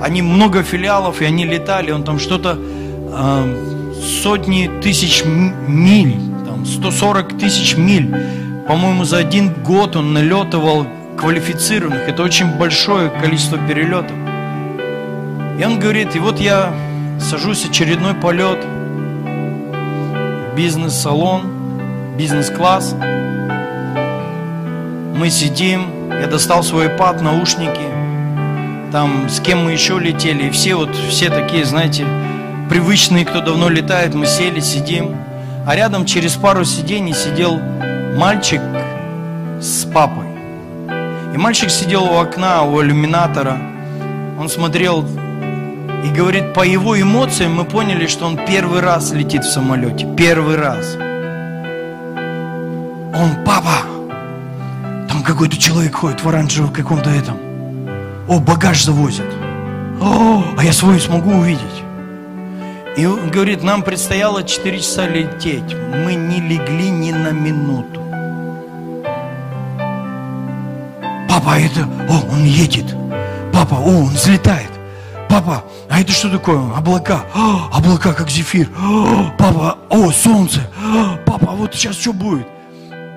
[0.00, 6.16] Они много филиалов, и они летали, он там что-то э, сотни тысяч миль,
[6.46, 8.14] там 140 тысяч миль
[8.68, 10.86] по-моему, за один год он налетывал
[11.16, 12.06] квалифицированных.
[12.06, 14.12] Это очень большое количество перелетов.
[15.58, 16.72] И он говорит, и вот я
[17.20, 18.64] сажусь очередной полет,
[20.54, 21.42] бизнес-салон,
[22.16, 22.94] бизнес-класс.
[25.16, 30.76] Мы сидим, я достал свой iPad, наушники, там с кем мы еще летели, и все
[30.76, 32.06] вот, все такие, знаете,
[32.70, 35.16] привычные, кто давно летает, мы сели, сидим.
[35.66, 37.58] А рядом через пару сидений сидел
[38.16, 38.60] мальчик
[39.60, 40.26] с папой.
[41.34, 43.58] И мальчик сидел у окна, у иллюминатора.
[44.38, 45.04] Он смотрел
[46.04, 50.06] и говорит, по его эмоциям мы поняли, что он первый раз летит в самолете.
[50.16, 50.96] Первый раз.
[53.14, 53.82] Он, папа,
[55.08, 57.36] там какой-то человек ходит в оранжевом каком-то этом.
[58.28, 59.26] О, багаж завозят.
[60.00, 61.82] О, а я свою смогу увидеть.
[62.96, 65.74] И он говорит, нам предстояло 4 часа лететь.
[66.04, 68.00] Мы не легли ни на минуту.
[71.28, 71.88] Папа, это...
[72.08, 72.94] О, он едет.
[73.52, 74.77] Папа, о, он взлетает.
[75.38, 76.58] Папа, а это что такое?
[76.76, 77.20] Облака.
[77.32, 78.68] О, облака, как зефир.
[78.76, 80.68] О, папа, о, солнце.
[80.84, 82.44] О, папа, а вот сейчас что будет?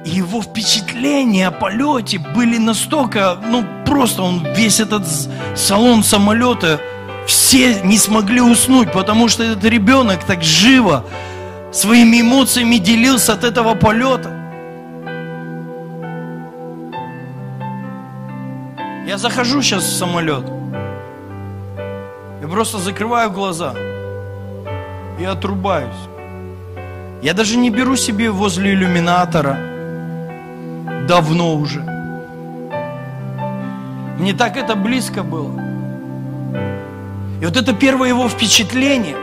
[0.06, 5.08] И его впечатления о полете были настолько, ну просто он весь этот
[5.56, 6.80] салон самолета,
[7.26, 11.04] все не смогли уснуть, потому что этот ребенок так живо
[11.72, 14.30] своими эмоциями делился от этого полета.
[19.08, 20.61] Я захожу сейчас в самолет.
[22.42, 23.76] Я просто закрываю глаза
[25.20, 26.10] и отрубаюсь.
[27.22, 29.58] Я даже не беру себе возле иллюминатора.
[31.08, 31.82] Давно уже.
[34.18, 35.54] Мне так это близко было.
[37.42, 39.18] И вот это первое его впечатление.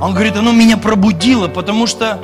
[0.00, 2.18] Он говорит, оно меня пробудило, потому что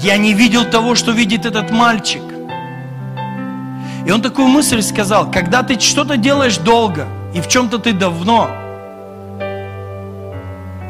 [0.00, 2.22] я не видел того, что видит этот мальчик.
[4.08, 8.48] И он такую мысль сказал, когда ты что-то делаешь долго, и в чем-то ты давно,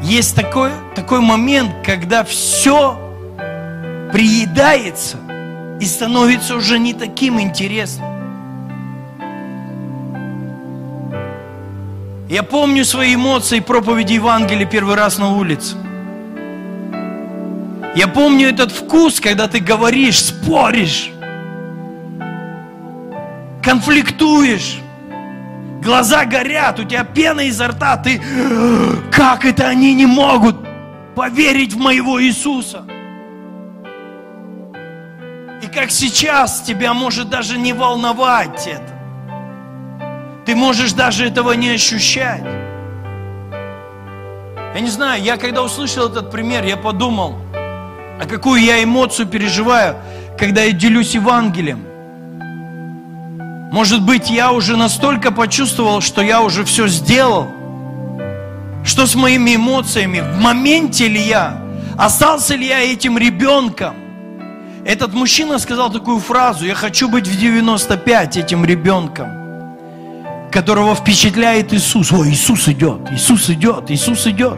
[0.01, 2.97] есть такой, такой момент, когда все
[4.13, 5.17] приедается
[5.81, 8.07] и становится уже не таким интересным.
[12.29, 15.75] Я помню свои эмоции проповеди Евангелия первый раз на улице.
[17.97, 21.11] Я помню этот вкус, когда ты говоришь, споришь
[23.69, 24.79] конфликтуешь,
[25.83, 28.19] глаза горят, у тебя пена изо рта, ты,
[29.11, 30.55] как это они не могут
[31.15, 32.85] поверить в моего Иисуса?
[35.61, 38.91] И как сейчас тебя может даже не волновать это.
[40.47, 42.43] Ты можешь даже этого не ощущать.
[44.73, 49.95] Я не знаю, я когда услышал этот пример, я подумал, а какую я эмоцию переживаю,
[50.39, 51.88] когда я делюсь Евангелием.
[53.71, 57.47] Может быть, я уже настолько почувствовал, что я уже все сделал.
[58.83, 60.21] Что с моими эмоциями?
[60.21, 61.61] В моменте ли я?
[61.95, 63.93] Остался ли я этим ребенком?
[64.85, 69.27] Этот мужчина сказал такую фразу, я хочу быть в 95 этим ребенком,
[70.51, 72.11] которого впечатляет Иисус.
[72.11, 74.57] О, Иисус идет, Иисус идет, Иисус идет.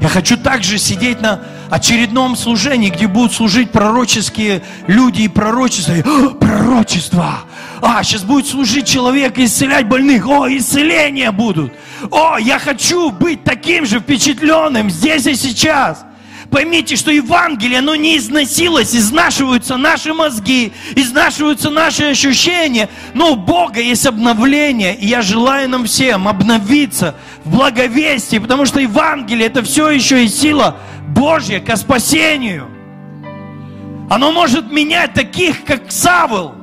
[0.00, 1.40] Я хочу также сидеть на
[1.72, 5.94] очередном служении, где будут служить пророческие люди и пророчества.
[6.38, 7.44] Пророчество!
[7.80, 10.28] А, сейчас будет служить человек и исцелять больных.
[10.28, 11.72] О, исцеления будут.
[12.10, 16.04] О, я хочу быть таким же впечатленным здесь и сейчас.
[16.52, 22.90] Поймите, что Евангелие, оно не износилось, изнашиваются наши мозги, изнашиваются наши ощущения.
[23.14, 28.80] Но у Бога есть обновление, и я желаю нам всем обновиться в благовестии, потому что
[28.80, 30.76] Евангелие это все еще и сила
[31.08, 32.68] Божья к спасению.
[34.10, 36.54] Оно может менять таких, как Савл,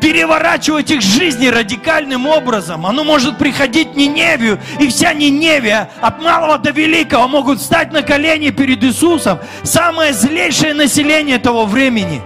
[0.00, 2.86] переворачивать их жизни радикальным образом.
[2.86, 8.50] Оно может приходить Ниневию, и вся Ниневия от малого до великого могут встать на колени
[8.50, 9.38] перед Иисусом.
[9.62, 12.20] Самое злейшее население того времени.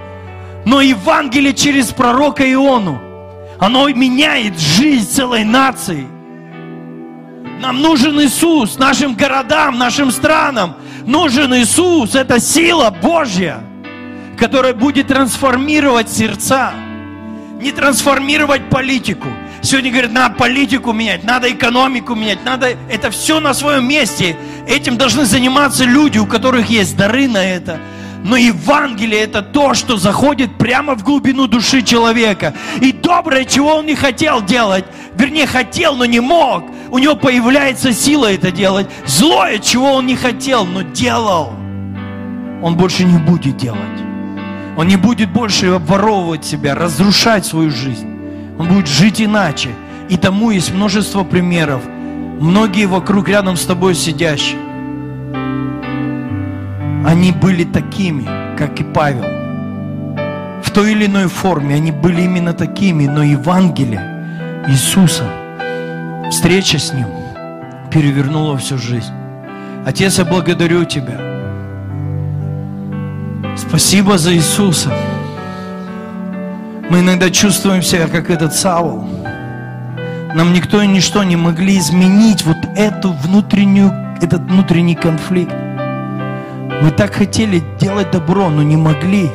[0.64, 3.00] Но Евангелие через пророка Иону,
[3.58, 6.06] оно меняет жизнь целой нации.
[7.60, 10.76] Нам нужен Иисус, нашим городам, нашим странам.
[11.06, 13.60] Нужен Иисус, это сила Божья,
[14.38, 16.72] которая будет трансформировать сердца
[17.60, 19.28] не трансформировать политику.
[19.62, 22.68] Сегодня говорят, надо политику менять, надо экономику менять, надо...
[22.88, 24.36] Это все на своем месте.
[24.66, 27.78] Этим должны заниматься люди, у которых есть дары на это.
[28.24, 32.54] Но Евангелие это то, что заходит прямо в глубину души человека.
[32.80, 34.84] И доброе, чего он не хотел делать,
[35.14, 38.88] вернее хотел, но не мог, у него появляется сила это делать.
[39.06, 41.52] Злое, чего он не хотел, но делал,
[42.62, 44.09] он больше не будет делать.
[44.80, 48.08] Он не будет больше обворовывать себя, разрушать свою жизнь.
[48.58, 49.68] Он будет жить иначе.
[50.08, 51.82] И тому есть множество примеров.
[52.40, 54.58] Многие вокруг рядом с тобой сидящие.
[57.04, 58.24] Они были такими,
[58.56, 59.26] как и Павел.
[60.62, 65.26] В той или иной форме они были именно такими, но Евангелие Иисуса,
[66.30, 67.08] встреча с Ним
[67.92, 69.12] перевернула всю жизнь.
[69.84, 71.20] Отец, я благодарю Тебя–
[73.68, 74.90] Спасибо за Иисуса.
[76.88, 79.04] Мы иногда чувствуем себя, как этот Савол.
[80.34, 85.54] Нам никто и ничто не могли изменить вот эту внутреннюю, этот внутренний конфликт.
[86.82, 89.30] Мы так хотели делать добро, но не могли.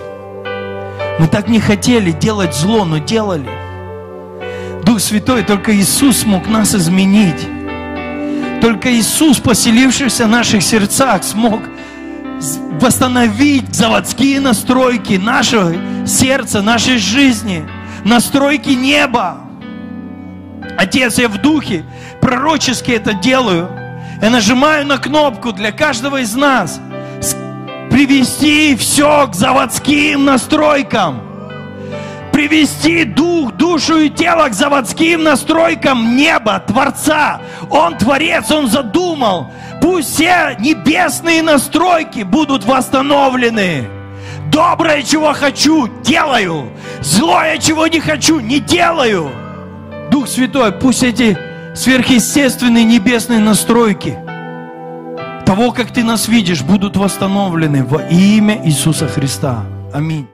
[1.19, 3.49] Мы так не хотели делать зло, но делали.
[4.83, 7.47] Дух Святой, только Иисус смог нас изменить.
[8.59, 11.61] Только Иисус, поселившийся в наших сердцах, смог
[12.81, 15.73] восстановить заводские настройки нашего
[16.05, 17.67] сердца, нашей жизни,
[18.03, 19.37] настройки неба.
[20.77, 21.85] Отец, я в духе
[22.21, 23.69] пророчески это делаю.
[24.21, 26.79] Я нажимаю на кнопку для каждого из нас
[27.95, 31.34] привести все к заводским настройкам.
[32.35, 37.39] Привести дух, душу и тело к заводским настройкам неба, Творца.
[37.69, 39.51] Он Творец, Он задумал.
[39.81, 43.87] Пусть все небесные настройки будут восстановлены.
[44.51, 46.71] Доброе, чего хочу, делаю.
[46.99, 49.29] Злое, чего не хочу, не делаю.
[50.11, 51.37] Дух Святой, пусть эти
[51.73, 54.17] сверхъестественные небесные настройки
[55.45, 59.63] того, как ты нас видишь, будут восстановлены во имя Иисуса Христа.
[59.93, 60.27] Аминь.